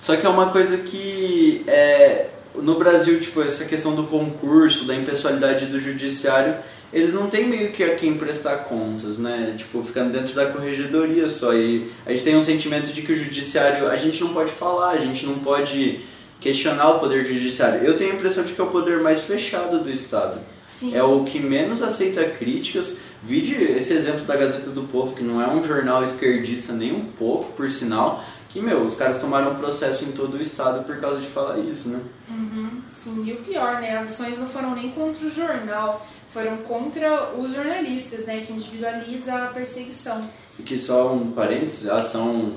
[0.00, 4.94] Só que é uma coisa que é, no Brasil, tipo, essa questão do concurso, da
[4.94, 6.56] impessoalidade do judiciário,
[6.90, 9.54] eles não têm meio que a quem prestar contas, né?
[9.58, 11.52] Tipo, ficando dentro da corregedoria só.
[11.52, 14.90] E a gente tem um sentimento de que o judiciário, a gente não pode falar,
[14.90, 16.00] a gente não pode
[16.40, 17.84] questionar o poder judiciário.
[17.84, 20.40] Eu tenho a impressão de que é o poder mais fechado do Estado.
[20.68, 20.96] Sim.
[20.96, 22.98] É o que menos aceita críticas.
[23.22, 27.04] Vide esse exemplo da Gazeta do Povo, que não é um jornal esquerdista nem um
[27.06, 30.98] pouco, por sinal, que, meu, os caras tomaram um processo em todo o Estado por
[30.98, 32.00] causa de falar isso, né?
[32.28, 33.96] Uhum, sim, e o pior, né?
[33.96, 39.34] As ações não foram nem contra o jornal, foram contra os jornalistas, né, que individualiza
[39.34, 40.28] a perseguição.
[40.58, 42.54] E que só um parênteses, a ação,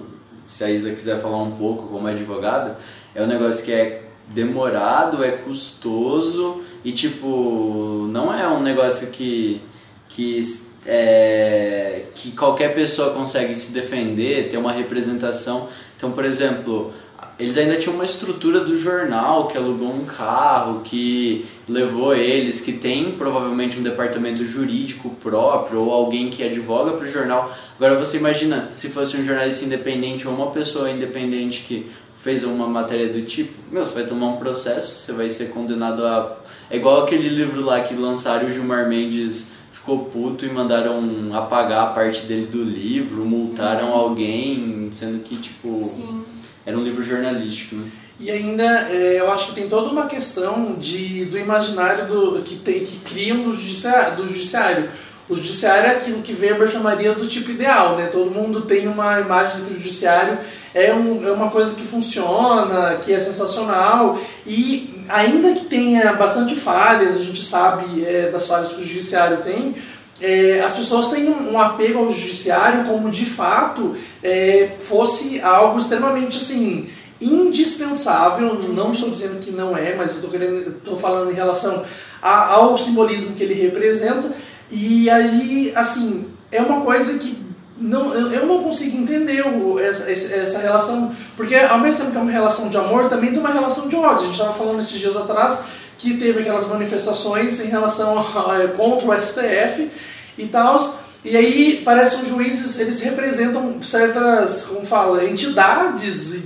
[0.48, 2.78] se a Isa quiser falar um pouco como advogada,
[3.18, 9.60] é um negócio que é demorado, é custoso e tipo, não é um negócio que
[10.08, 10.40] que
[10.86, 15.68] é, que qualquer pessoa consegue se defender, ter uma representação.
[15.98, 16.94] Então, por exemplo,
[17.40, 22.72] eles ainda tinham uma estrutura do jornal que alugou um carro, que levou eles, que
[22.72, 27.52] tem provavelmente um departamento jurídico próprio ou alguém que advoga para o jornal.
[27.76, 32.68] Agora você imagina se fosse um jornalista independente ou uma pessoa independente que fez uma
[32.68, 36.38] matéria do tipo, meu, você vai tomar um processo, você vai ser condenado a.
[36.70, 41.02] É igual aquele livro lá que lançaram o Gilmar Mendes ficou puto e mandaram
[41.34, 43.94] apagar a parte dele do livro, multaram uhum.
[43.94, 45.80] alguém, sendo que tipo.
[45.82, 46.26] Sim
[46.68, 47.78] era um livro jornalístico.
[47.78, 47.90] Né?
[48.20, 52.58] E ainda é, eu acho que tem toda uma questão de, do imaginário do, que,
[52.58, 54.90] tem, que criam no judiciário, do judiciário.
[55.30, 58.08] O judiciário é aquilo que Weber chamaria do tipo ideal, né?
[58.08, 60.38] Todo mundo tem uma imagem de que o judiciário
[60.78, 66.56] é, um, é uma coisa que funciona, que é sensacional e ainda que tenha bastante
[66.56, 69.74] falhas, a gente sabe é, das falhas que o judiciário tem,
[70.22, 76.38] é, as pessoas têm um, apego ao judiciário como de fato é, fosse algo extremamente
[76.38, 78.54] assim indispensável.
[78.56, 81.84] Não estou dizendo que não é, mas estou falando em relação
[82.22, 84.32] a, ao simbolismo que ele representa.
[84.70, 87.37] E aí, assim, é uma coisa que
[87.80, 92.22] não, eu não consigo entender o, essa, essa relação, porque ao mesmo tempo que é
[92.22, 94.22] uma relação de amor, também tem uma relação de ódio.
[94.22, 95.60] A gente estava falando esses dias atrás
[95.98, 99.92] que teve aquelas manifestações em relação a, a, contra o STF
[100.38, 101.00] e tal.
[101.24, 106.44] E aí parece que os juízes eles representam certas, como fala, entidades.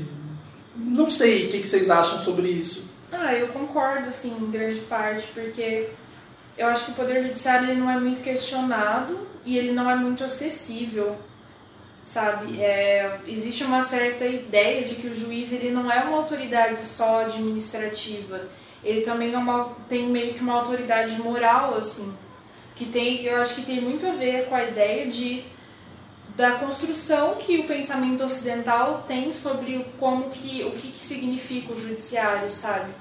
[0.75, 2.89] Não sei o que, que vocês acham sobre isso.
[3.11, 5.89] Ah, eu concordo, assim, em grande parte, porque
[6.57, 9.95] eu acho que o Poder Judiciário ele não é muito questionado e ele não é
[9.95, 11.17] muito acessível,
[12.03, 12.61] sabe?
[12.61, 17.21] É, existe uma certa ideia de que o juiz ele não é uma autoridade só
[17.21, 18.49] administrativa,
[18.83, 22.15] ele também é uma, tem meio que uma autoridade moral, assim,
[22.75, 25.43] que tem, eu acho que tem muito a ver com a ideia de
[26.35, 31.75] da construção que o pensamento ocidental tem sobre como que o que, que significa o
[31.75, 32.91] judiciário, sabe?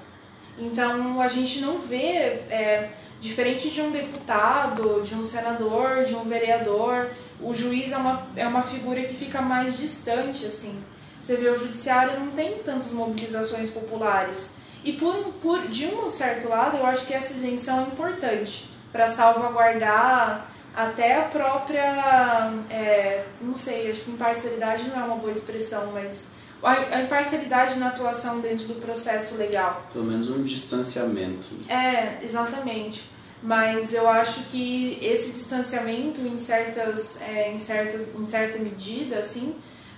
[0.59, 6.25] Então a gente não vê é, Diferente de um deputado, de um senador, de um
[6.25, 10.83] vereador, o juiz é uma, é uma figura que fica mais distante, assim.
[11.21, 14.55] Você vê, o judiciário não tem tantas mobilizações populares.
[14.83, 19.07] E por, por de um certo lado, eu acho que essa isenção é importante para
[19.07, 25.91] salvaguardar até a própria, é, não sei, acho que imparcialidade não é uma boa expressão,
[25.93, 26.31] mas
[26.63, 29.87] a imparcialidade na atuação dentro do processo legal.
[29.93, 31.49] Pelo menos um distanciamento.
[31.69, 33.05] É, exatamente.
[33.43, 39.55] Mas eu acho que esse distanciamento, em, certas, é, em, certas, em certa medida, assim,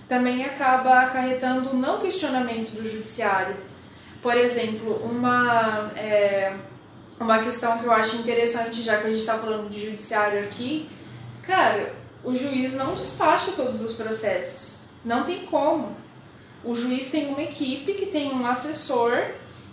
[0.07, 3.57] também acaba acarretando não questionamento do judiciário.
[4.21, 6.53] Por exemplo, uma, é,
[7.19, 10.89] uma questão que eu acho interessante, já que a gente está falando de judiciário aqui,
[11.45, 14.83] cara, o juiz não despacha todos os processos.
[15.03, 16.02] Não tem como
[16.63, 19.17] o juiz tem uma equipe que tem um assessor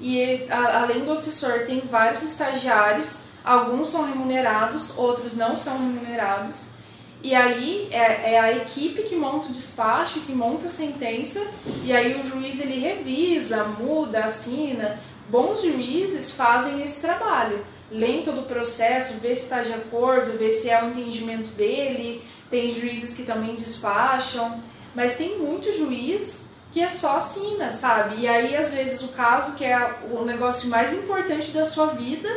[0.01, 6.81] e a, além do assessor tem vários estagiários, alguns são remunerados, outros não são remunerados.
[7.23, 11.47] E aí é, é, a equipe que monta o despacho, que monta a sentença,
[11.85, 14.99] e aí o juiz ele revisa, muda, assina.
[15.29, 17.65] Bons juízes fazem esse trabalho.
[17.91, 22.23] Leem todo o processo, vê se está de acordo, vê se é o entendimento dele.
[22.51, 24.61] Tem juízes que também despacham,
[24.95, 28.21] mas tem muito juiz que é só assina, sabe?
[28.21, 32.29] E aí, às vezes, o caso que é o negócio mais importante da sua vida,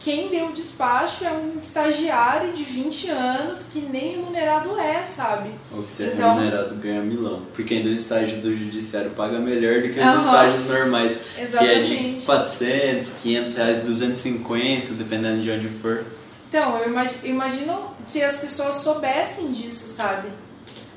[0.00, 5.50] quem deu o despacho é um estagiário de 20 anos que nem remunerado é, sabe?
[5.70, 7.42] Ou que se é então, remunerado ganha milão.
[7.54, 10.18] Porque ainda o estágio do judiciário paga melhor do que os uhum.
[10.18, 11.20] estágios normais.
[11.38, 11.88] Exatamente.
[11.88, 16.04] Que é de 400, 500 reais, 250, dependendo de onde for.
[16.48, 20.28] Então, eu imagino se as pessoas soubessem disso, sabe?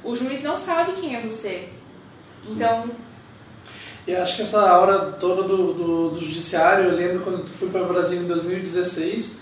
[0.03, 1.67] O juiz não sabe quem é você.
[2.47, 2.89] Então.
[4.05, 7.83] E acho que essa aura toda do, do, do judiciário, eu lembro quando fui para
[7.83, 9.39] o Brasil em 2016,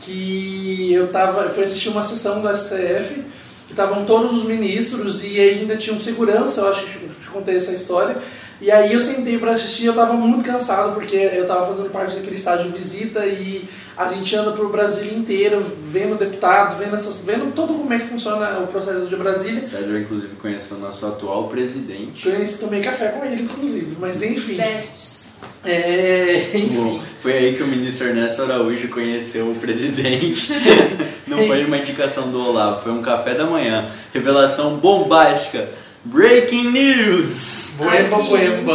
[0.00, 3.24] que eu tava, eu fui assistir uma sessão do STF,
[3.66, 7.28] que estavam todos os ministros e ainda tinha um segurança, eu acho que eu te
[7.28, 8.16] contei essa história,
[8.60, 12.16] e aí eu sentei para assistir, eu estava muito cansado porque eu estava fazendo parte
[12.16, 17.52] daquele estágio visita e a gente anda pro Brasil inteiro, vendo deputado, vendo essas, vendo
[17.54, 19.62] todo como é que funciona o processo de Brasília.
[19.62, 22.28] César inclusive conheceu o nosso atual presidente.
[22.30, 24.56] Conheci, tomei café com ele inclusive, mas enfim.
[24.56, 25.30] Bestes.
[25.64, 26.74] É, enfim.
[26.74, 30.52] Bom, foi aí que o ministro Ernesto Araújo conheceu o presidente.
[31.26, 33.90] Não foi uma indicação do Olavo, foi um café da manhã.
[34.12, 35.68] Revelação bombástica
[36.04, 37.76] Breaking News!
[37.78, 38.72] Boemba, boemba.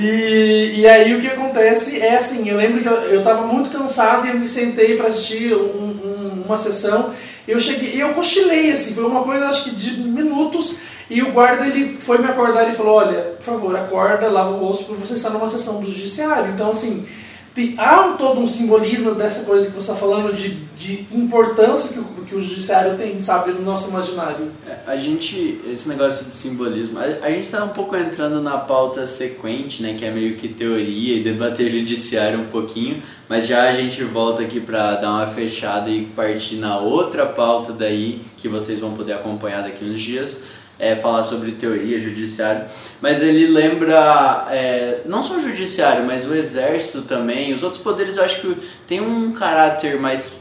[0.00, 3.70] E, e aí o que acontece é assim, eu lembro que eu, eu tava muito
[3.70, 7.12] cansado e eu me sentei para assistir um, um, uma sessão.
[7.46, 10.76] Eu cheguei, eu cochilei assim, foi uma coisa acho que de minutos.
[11.10, 14.58] E o guarda ele foi me acordar e falou: Olha, por favor, acorda, lava o
[14.58, 16.52] rosto, porque você está numa sessão do judiciário.
[16.52, 17.06] Então, assim,
[17.54, 21.92] tem, há um, todo um simbolismo dessa coisa que você está falando de, de importância
[21.92, 24.50] que o, que o judiciário tem, sabe, no nosso imaginário.
[24.66, 28.58] É, a gente, esse negócio de simbolismo, a, a gente está um pouco entrando na
[28.58, 33.68] pauta sequente, né, que é meio que teoria e debater judiciário um pouquinho, mas já
[33.68, 38.48] a gente volta aqui para dar uma fechada e partir na outra pauta daí que
[38.48, 42.66] vocês vão poder acompanhar daqui uns dias é, falar sobre teoria, judiciário,
[43.00, 47.52] mas ele lembra é, não só o judiciário, mas o exército também.
[47.52, 48.56] Os outros poderes eu acho que
[48.86, 50.40] tem um caráter mais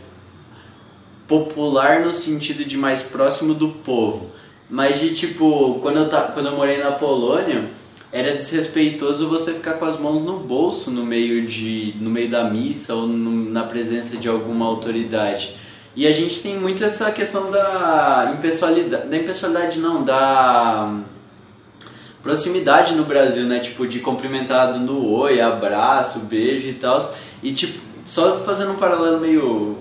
[1.27, 4.31] popular no sentido de mais próximo do povo.
[4.69, 7.69] Mas de tipo, quando eu, ta, quando eu morei na Polônia,
[8.11, 12.43] era desrespeitoso você ficar com as mãos no bolso no meio, de, no meio da
[12.43, 15.55] missa ou no, na presença de alguma autoridade.
[15.95, 20.99] E a gente tem muito essa questão da impessoalidade, da impessoalidade não, da
[22.23, 23.59] proximidade no Brasil, né?
[23.59, 27.13] Tipo, de cumprimentar dando oi, abraço, beijo e tal.
[27.43, 29.77] E tipo, só fazendo um paralelo meio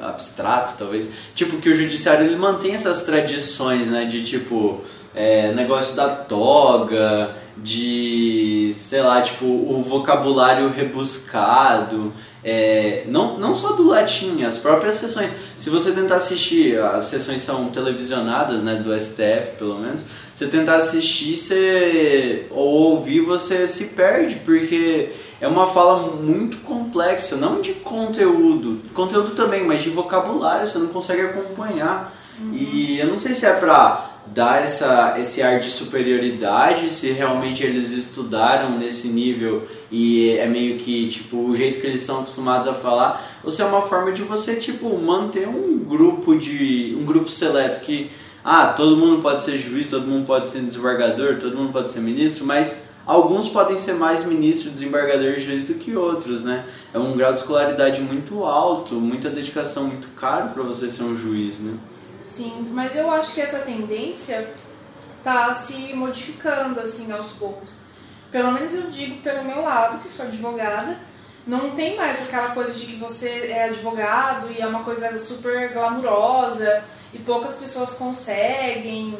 [0.00, 1.10] abstrato, talvez.
[1.34, 4.04] Tipo, que o judiciário ele mantém essas tradições, né?
[4.04, 4.80] De tipo,
[5.14, 12.12] é, negócio da toga, de, sei lá, tipo, o vocabulário rebuscado,
[12.44, 15.32] é, não, não só do latim, as próprias sessões.
[15.56, 20.04] Se você tentar assistir, as sessões são televisionadas, né, do STF pelo menos,
[20.34, 27.36] você tentar assistir você, ou ouvir, você se perde, porque é uma fala muito complexa,
[27.36, 32.14] não de conteúdo, conteúdo também, mas de vocabulário, você não consegue acompanhar.
[32.38, 32.52] Uhum.
[32.52, 37.64] E eu não sei se é pra dar essa, esse ar de superioridade, se realmente
[37.64, 42.68] eles estudaram nesse nível e é meio que tipo o jeito que eles são acostumados
[42.68, 47.06] a falar, ou se é uma forma de você tipo manter um grupo de um
[47.06, 48.10] grupo seleto que
[48.44, 52.00] ah, todo mundo pode ser juiz, todo mundo pode ser desembargador, todo mundo pode ser
[52.00, 56.66] ministro, mas alguns podem ser mais ministro, desembargador e juiz do que outros, né?
[56.92, 61.16] É um grau de escolaridade muito alto, muita dedicação, muito caro para você ser um
[61.16, 61.72] juiz, né?
[62.20, 64.52] Sim, mas eu acho que essa tendência
[65.22, 67.86] tá se modificando assim aos poucos.
[68.30, 70.98] Pelo menos eu digo pelo meu lado, que sou advogada,
[71.46, 75.72] não tem mais aquela coisa de que você é advogado e é uma coisa super
[75.72, 79.16] glamurosa e poucas pessoas conseguem.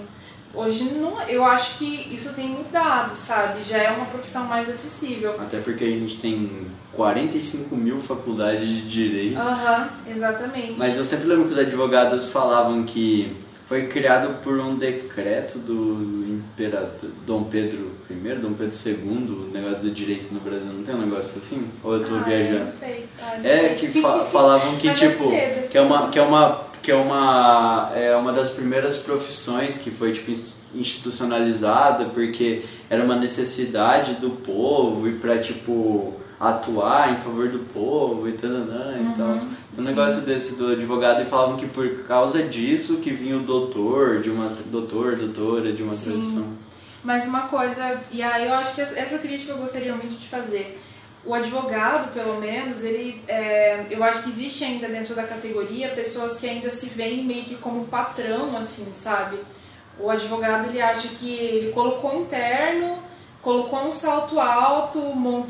[0.56, 3.62] Hoje não, eu acho que isso tem mudado, sabe?
[3.62, 5.32] Já é uma profissão mais acessível.
[5.38, 9.38] Até porque a gente tem 45 mil faculdades de direito.
[9.38, 10.74] Aham, uhum, exatamente.
[10.78, 13.36] Mas eu sempre lembro que os advogados falavam que
[13.66, 19.88] foi criado por um decreto do imperador Dom Pedro I, Dom Pedro II, o negócio
[19.88, 20.72] do direito no Brasil.
[20.72, 21.68] Não tem um negócio assim?
[21.82, 22.66] Ou eu tô ah, viajando?
[22.66, 23.06] não sei.
[23.20, 23.74] Ah, não é, sei.
[23.74, 27.90] que fa falavam que, tipo, ser, que, é uma, que é uma que é uma,
[27.96, 30.30] é uma das primeiras profissões que foi tipo,
[30.72, 38.28] institucionalizada porque era uma necessidade do povo e para tipo atuar em favor do povo
[38.28, 39.34] e tal, uhum, então
[39.76, 44.20] um negócio desse do advogado e falavam que por causa disso que vinha o doutor
[44.20, 46.12] de uma doutor doutora de uma sim.
[46.12, 46.46] tradição
[47.02, 50.80] mas uma coisa e aí eu acho que essa crítica eu gostaria muito de fazer
[51.26, 56.38] o advogado, pelo menos, ele, é, eu acho que existe ainda dentro da categoria pessoas
[56.38, 59.40] que ainda se veem meio que como patrão, assim, sabe?
[59.98, 62.98] O advogado, ele acha que ele colocou um terno,
[63.42, 65.00] colocou um salto alto,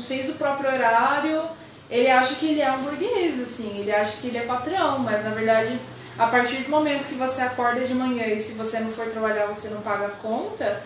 [0.01, 1.43] fez o próprio horário,
[1.91, 5.23] ele acha que ele é um burguês, assim, ele acha que ele é patrão, mas
[5.23, 5.79] na verdade,
[6.17, 9.45] a partir do momento que você acorda de manhã e se você não for trabalhar,
[9.45, 10.81] você não paga a conta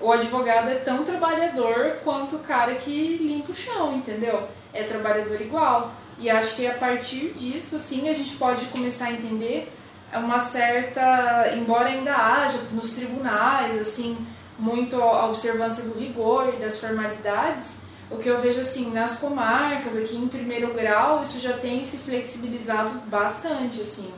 [0.00, 4.48] o advogado é tão trabalhador quanto o cara que limpa o chão, entendeu?
[4.72, 5.92] É trabalhador igual.
[6.18, 9.72] E acho que a partir disso, assim, a gente pode começar a entender
[10.12, 14.16] uma certa, embora ainda haja nos tribunais, assim,
[14.58, 19.96] muito a observância do rigor e das formalidades, o que eu vejo assim nas comarcas
[19.96, 24.12] aqui em primeiro grau isso já tem se flexibilizado bastante assim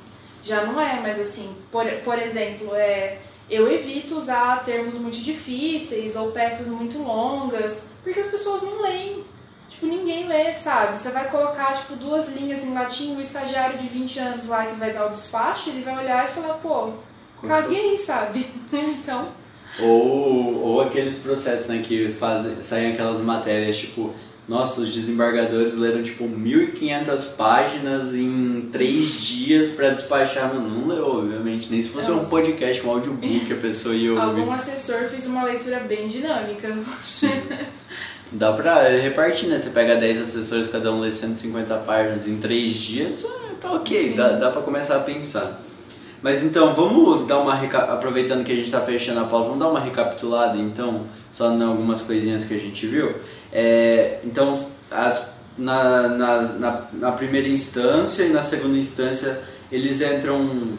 [0.45, 3.19] já não é mais assim por, por exemplo é
[3.51, 9.25] eu evito usar termos muito difíceis ou peças muito longas, porque as pessoas não leem.
[9.69, 10.97] Tipo, ninguém lê, sabe?
[10.97, 14.75] Você vai colocar, tipo, duas linhas em latim, o estagiário de 20 anos lá que
[14.77, 16.91] vai dar o despacho, ele vai olhar e falar, pô,
[17.47, 18.47] caguei, sabe?
[18.73, 19.29] então...
[19.79, 24.13] Ou, ou aqueles processos, né, que fazem, saem aquelas matérias, tipo,
[24.51, 30.53] nossa, os desembargadores leram tipo 1.500 páginas em 3 dias para despachar.
[30.53, 31.69] Mano, não leu, obviamente.
[31.71, 34.41] Nem se fosse um podcast, um audiobook, a pessoa ia ouvir.
[34.41, 36.77] Algum assessor fez uma leitura bem dinâmica.
[37.05, 37.31] Sim.
[38.33, 39.57] Dá pra repartir, né?
[39.57, 44.15] Você pega 10 assessores, cada um lê 150 páginas em 3 dias, é, tá ok,
[44.15, 45.63] dá, dá pra começar a pensar.
[46.23, 49.71] Mas então, vamos dar uma aproveitando que a gente está fechando a pauta, vamos dar
[49.71, 53.15] uma recapitulada então, só em algumas coisinhas que a gente viu.
[53.51, 54.59] É, então,
[54.91, 59.41] as, na, na, na, na, primeira instância e na segunda instância,
[59.73, 60.77] eles entram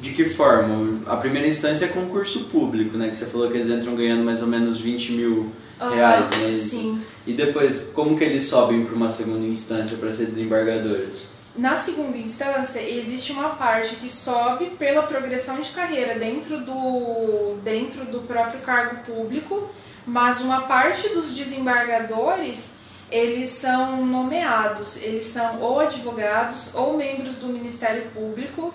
[0.00, 1.02] de que forma?
[1.06, 3.10] A primeira instância é concurso público, né?
[3.10, 6.56] Que você falou que eles entram ganhando mais ou menos 20 mil reais, né?
[6.56, 7.00] Sim.
[7.26, 11.29] E depois, como que eles sobem para uma segunda instância para ser desembargadores?
[11.56, 18.04] Na segunda instância, existe uma parte que sobe pela progressão de carreira dentro do, dentro
[18.04, 19.68] do próprio cargo público,
[20.06, 22.76] mas uma parte dos desembargadores
[23.10, 28.72] eles são nomeados, eles são ou advogados ou membros do Ministério Público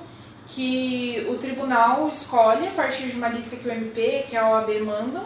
[0.48, 4.82] que o tribunal escolhe a partir de uma lista que o MP, que a OAB
[4.82, 5.26] mandam,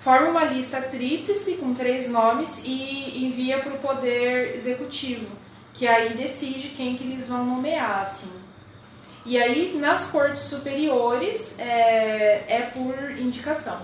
[0.00, 5.26] forma uma lista tríplice com três nomes e envia para o poder executivo,
[5.78, 8.32] que aí decide quem que eles vão nomear, assim.
[9.24, 13.82] E aí nas cortes superiores é, é por indicação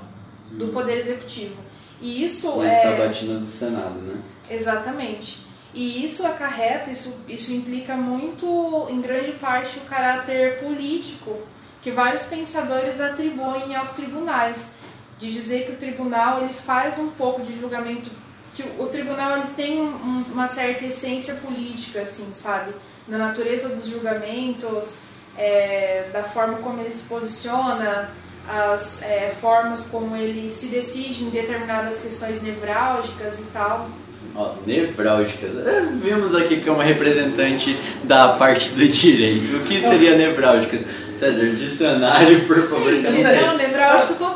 [0.51, 1.57] do poder executivo.
[2.01, 4.21] E isso E é sabatina do Senado, né?
[4.51, 5.47] Exatamente.
[5.73, 11.39] E isso acarreta, isso, isso implica muito, em grande parte, o caráter político
[11.81, 14.73] que vários pensadores atribuem aos tribunais,
[15.19, 18.11] de dizer que o tribunal ele faz um pouco de julgamento,
[18.55, 22.73] que o, o tribunal ele tem um- uma certa essência política, assim, sabe?
[23.09, 24.99] Na natureza dos julgamentos,
[25.37, 28.11] é, da forma como ele se posiciona,
[28.49, 33.89] as é, formas como ele se decide em determinadas questões nevrálgicas e tal.
[34.37, 35.57] Ó, nevrálgicas.
[35.67, 39.57] É, vimos aqui que é uma representante da parte do direito.
[39.57, 40.87] O que seria nevrálgicas?
[41.17, 42.91] César, dicionário, por favor.
[42.93, 43.41] sei.
[43.47, 44.34] Não, nevrálgico todo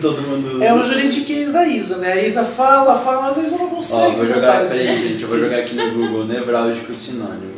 [0.00, 0.62] todo mundo.
[0.62, 2.12] É o juridiquês da Isa, né?
[2.12, 3.98] A Isa fala, fala, mas vezes eu não consigo.
[3.98, 7.54] Ó, vou jogar, peraí, gente, eu vou jogar aqui no Google, nevrálgico sinônimo.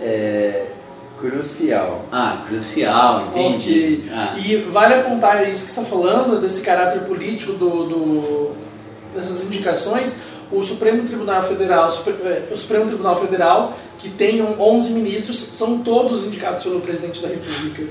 [0.00, 0.66] É.
[1.20, 2.04] Crucial.
[2.10, 4.00] Ah, crucial, entendi.
[4.12, 8.50] Ah, E vale apontar isso que você está falando, desse caráter político do, do-
[9.14, 10.16] dessas indicações.
[10.52, 15.38] O Supremo Tribunal Federal, o Supre- eh, Supremo Tribunal Federal, que tem um 11 ministros,
[15.38, 17.82] são todos indicados pelo presidente da República.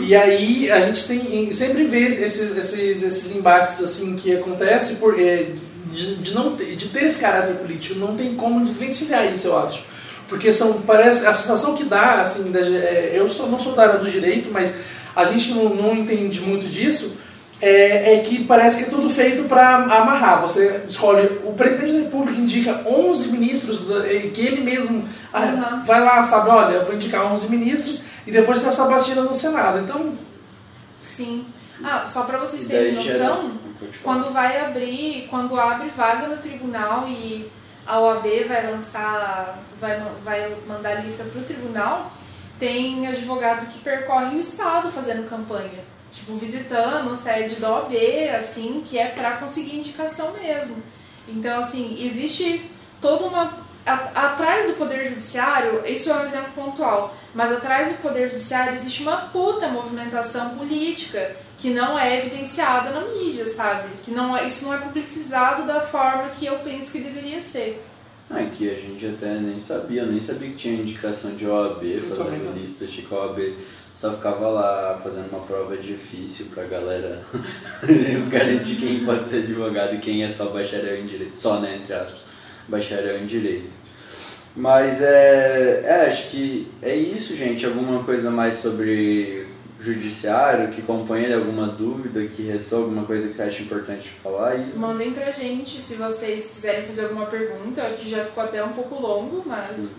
[0.00, 5.18] E aí a gente tem sempre vê esses, esses, esses embates assim que acontecem por
[5.20, 5.46] eh,
[5.92, 9.58] de, de não ter, de ter esse caráter político, não tem como desvencilhar isso, eu
[9.58, 9.82] acho.
[10.28, 13.82] Porque são parece a sensação que dá assim, da, eh, eu sou, não sou da
[13.84, 14.74] área do direito, mas
[15.14, 17.16] a gente não, não entende muito disso.
[17.60, 20.40] É, é que parece que é tudo feito para amarrar.
[20.42, 23.86] Você escolhe o presidente da República indica 11 ministros
[24.32, 25.82] que ele mesmo Aham.
[25.84, 29.34] vai lá, sabe, olha, eu vou indicar 11 ministros e depois tem essa batida no
[29.34, 29.80] Senado.
[29.80, 30.12] Então,
[31.00, 31.46] Sim.
[31.82, 33.52] Ah, só pra vocês terem noção,
[34.02, 37.50] quando vai abrir, quando abre vaga no tribunal e
[37.86, 42.12] a OAB vai lançar, vai, vai mandar a lista pro tribunal,
[42.58, 45.87] tem advogado que percorre o estado fazendo campanha.
[46.12, 47.94] Tipo, visitando sede da OAB,
[48.36, 50.82] assim, que é pra conseguir indicação mesmo.
[51.28, 53.66] Então, assim, existe toda uma.
[53.86, 58.74] a- atrás do Poder Judiciário, isso é um exemplo pontual, mas atrás do Poder Judiciário
[58.74, 63.88] existe uma puta movimentação política que não é evidenciada na mídia, sabe?
[64.02, 67.84] Que não é, isso não é publicizado da forma que eu penso que deveria ser.
[68.30, 71.82] Ah, que a gente até nem sabia, eu nem sabia que tinha indicação de OAB,
[72.14, 73.54] fazendo lista, a OAB
[73.98, 77.20] só ficava lá fazendo uma prova difícil pra galera
[78.30, 81.36] garantir quem pode ser advogado e quem é só bacharel em direito.
[81.36, 82.20] Só, né, entre aspas,
[82.68, 83.70] bacharel em direito.
[84.54, 87.66] Mas é, é, acho que é isso, gente.
[87.66, 89.48] Alguma coisa mais sobre
[89.80, 94.60] judiciário que compõe ele, alguma dúvida que restou, alguma coisa que você acha importante falar?
[94.60, 94.78] Isa?
[94.78, 97.80] Mandem pra gente se vocês quiserem fazer alguma pergunta.
[97.80, 99.96] Eu acho que já ficou até um pouco longo, mas.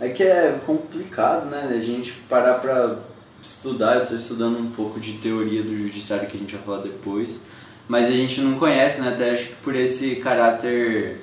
[0.00, 1.70] É que é complicado, né?
[1.70, 3.11] A gente parar pra
[3.42, 3.96] estudar.
[3.96, 7.40] Eu tô estudando um pouco de teoria do judiciário que a gente vai falar depois.
[7.88, 9.08] Mas a gente não conhece, né?
[9.08, 11.22] Até acho que por esse caráter.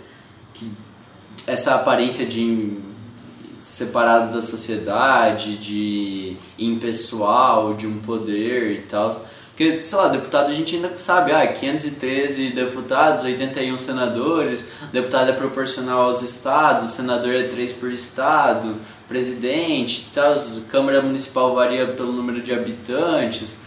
[0.54, 0.70] Que,
[1.48, 2.78] essa aparência de
[3.64, 9.26] separado da sociedade, de impessoal, de um poder e tal.
[9.50, 15.34] Porque, sei lá, deputado a gente ainda sabe, ah, 513 deputados, 81 senadores, deputado é
[15.34, 18.76] proporcional aos estados, senador é 3 por estado,
[19.10, 20.36] presidente tal,
[20.70, 23.57] Câmara Municipal varia pelo número de habitantes,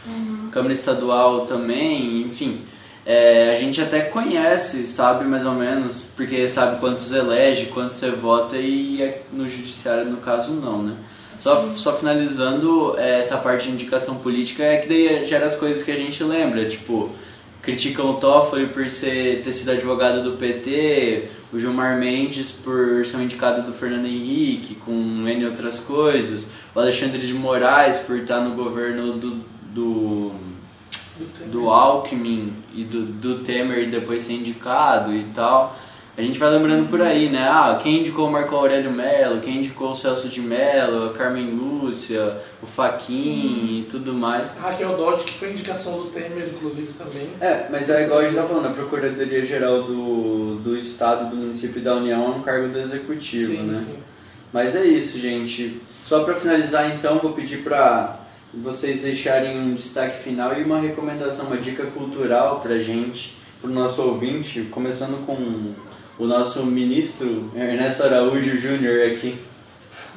[0.52, 2.60] Câmara Estadual também, enfim.
[3.04, 8.10] É, a gente até conhece, sabe mais ou menos, porque sabe quantos elege, quantos você
[8.10, 10.94] vota e é- no judiciário, no caso, não, né?
[11.36, 11.72] Só, Sim.
[11.76, 15.90] só finalizando é, essa parte de indicação política, é que daí gera as coisas que
[15.90, 17.10] a gente lembra, tipo,
[17.62, 23.16] criticam o Toffoli por ser, ter sido advogado do PT, o Gilmar Mendes por ser
[23.18, 28.40] um indicado do Fernando Henrique, com N outras coisas, o Alexandre de Moraes por estar
[28.40, 29.40] no governo do,
[29.72, 30.32] do,
[31.46, 35.78] do Alckmin e do, do Temer e depois ser indicado e tal.
[36.14, 37.48] A gente vai lembrando por aí, né?
[37.48, 41.52] Ah, quem indicou o Marco Aurélio Mello, quem indicou o Celso de Mello, a Carmen
[41.52, 44.58] Lúcia, o Faquin e tudo mais.
[44.58, 47.30] a Raquel Dodge, que foi indicação do Temer, inclusive, também.
[47.40, 51.36] É, mas é igual a gente tá falando, a Procuradoria Geral do, do Estado, do
[51.36, 53.74] Município e da União é um cargo do Executivo, sim, né?
[53.74, 53.98] sim.
[54.52, 55.80] Mas é isso, gente.
[55.90, 58.20] Só pra finalizar, então, vou pedir pra
[58.52, 64.02] vocês deixarem um destaque final e uma recomendação, uma dica cultural pra gente, pro nosso
[64.02, 65.72] ouvinte, começando com
[66.22, 69.40] o nosso ministro Ernesto Araújo Júnior aqui.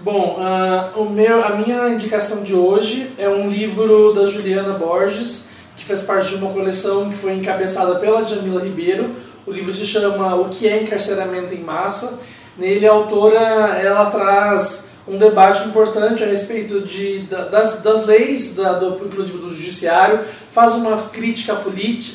[0.01, 5.47] Bom, uh, o meu, a minha indicação de hoje é um livro da Juliana Borges,
[5.75, 9.15] que faz parte de uma coleção que foi encabeçada pela Jamila Ribeiro.
[9.47, 12.19] O livro se chama O que é encarceramento em massa.
[12.55, 13.39] Nele a autora
[13.79, 19.49] ela traz um debate importante a respeito de, das, das leis, da, do, inclusive do
[19.49, 21.53] judiciário, faz uma crítica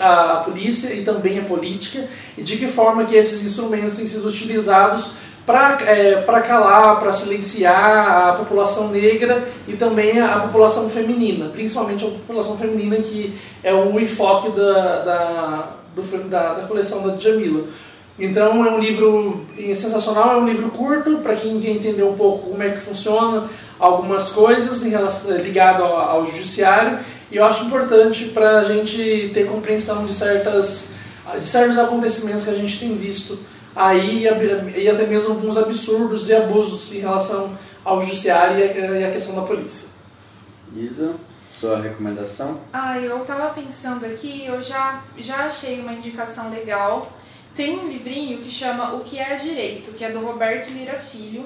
[0.01, 4.07] à, à polícia e também à política, e de que forma que esses instrumentos têm
[4.07, 5.12] sido utilizados
[5.47, 12.05] para é, calar, para silenciar a população negra e também a, a, população feminina, principalmente
[12.05, 17.64] a população feminina que é o enfoque da, da, do, da, da coleção da Jamila.
[18.18, 22.50] Então é um livro sensacional, é um livro curto para quem quer entender um pouco
[22.50, 23.48] como é que funciona
[23.78, 26.98] algumas coisas em relação, ligado ao, ao judiciário
[27.30, 30.90] e eu acho importante para a gente ter compreensão de certas
[31.38, 33.38] de certos acontecimentos que a gente tem visto
[33.74, 34.24] aí
[34.76, 39.42] e até mesmo alguns absurdos e abusos em relação ao judiciário e a questão da
[39.42, 39.88] polícia.
[40.74, 41.14] Isa,
[41.48, 42.61] sua recomendação?
[42.72, 47.11] Ah, eu estava pensando aqui, eu já, já achei uma indicação legal.
[47.61, 51.44] Tem um livrinho que chama O que é Direito, que é do Roberto Lira Filho.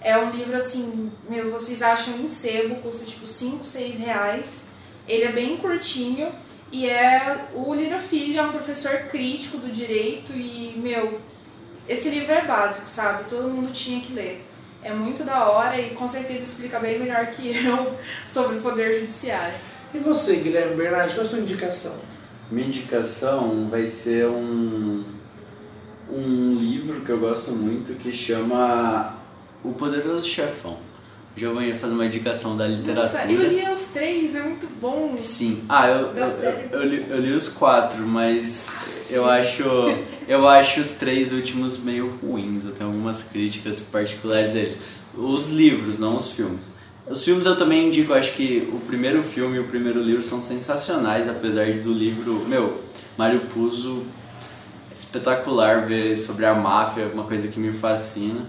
[0.00, 4.66] É um livro assim, meu, vocês acham em sebo, custa tipo 5, 6 reais.
[5.08, 6.28] Ele é bem curtinho
[6.70, 11.20] e é o Lira Filho é um professor crítico do direito e, meu,
[11.88, 13.28] esse livro é básico, sabe?
[13.28, 14.46] Todo mundo tinha que ler.
[14.84, 17.92] É muito da hora e com certeza explica bem melhor que eu
[18.24, 19.56] sobre o poder judiciário.
[19.92, 21.96] E você, Guilherme Bernardi, qual é a sua indicação?
[22.52, 25.04] Minha indicação vai ser um,
[26.10, 29.14] um livro que eu gosto muito que chama
[29.64, 30.78] O Poderoso Chefão.
[31.36, 33.24] Já vou fazer uma indicação da literatura.
[33.24, 35.16] Nossa, eu li os três, é muito bom.
[35.18, 35.62] Sim.
[35.68, 38.72] Ah, eu, eu, eu, eu, li, eu li os quatro, mas
[39.10, 39.62] eu acho,
[40.26, 42.64] eu acho os três últimos meio ruins.
[42.64, 44.80] Eu tenho algumas críticas particulares a eles.
[45.14, 46.72] Os livros, não os filmes.
[47.06, 50.40] Os filmes eu também indico, acho que o primeiro filme e o primeiro livro são
[50.42, 52.80] sensacionais, apesar do livro, meu,
[53.16, 54.02] Mário Puzo,
[54.98, 58.40] espetacular ver sobre a máfia, uma coisa que me fascina.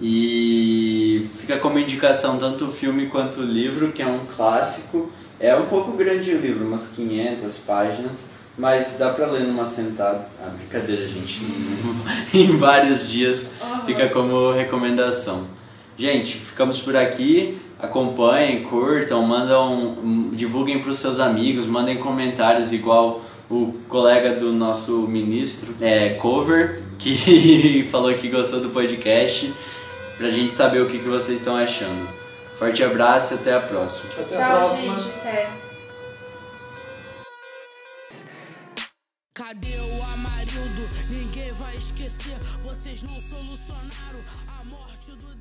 [0.00, 5.10] E fica como indicação tanto o filme quanto o livro, que é um clássico.
[5.38, 10.26] É um pouco grande o livro, umas 500 páginas, mas dá pra ler numa sentada.
[10.40, 11.40] Ah, brincadeira, gente.
[12.34, 13.52] em vários dias
[13.84, 15.46] fica como recomendação.
[15.96, 17.58] Gente, ficamos por aqui.
[17.78, 23.20] Acompanhem, curtam, mandam, divulguem para os seus amigos, mandem comentários igual
[23.52, 29.52] o colega do nosso ministro, é, Cover, que falou que gostou do podcast
[30.16, 32.08] pra gente saber o que, que vocês estão achando.
[32.56, 34.10] Forte abraço e até a próxima.
[34.12, 34.98] Até Tchau, a próxima.
[34.98, 35.10] gente.
[35.18, 35.50] Até.
[39.34, 40.88] Cadê o Amarildo?
[41.10, 42.36] Ninguém vai esquecer.
[42.62, 45.34] Vocês não solucionaram a morte do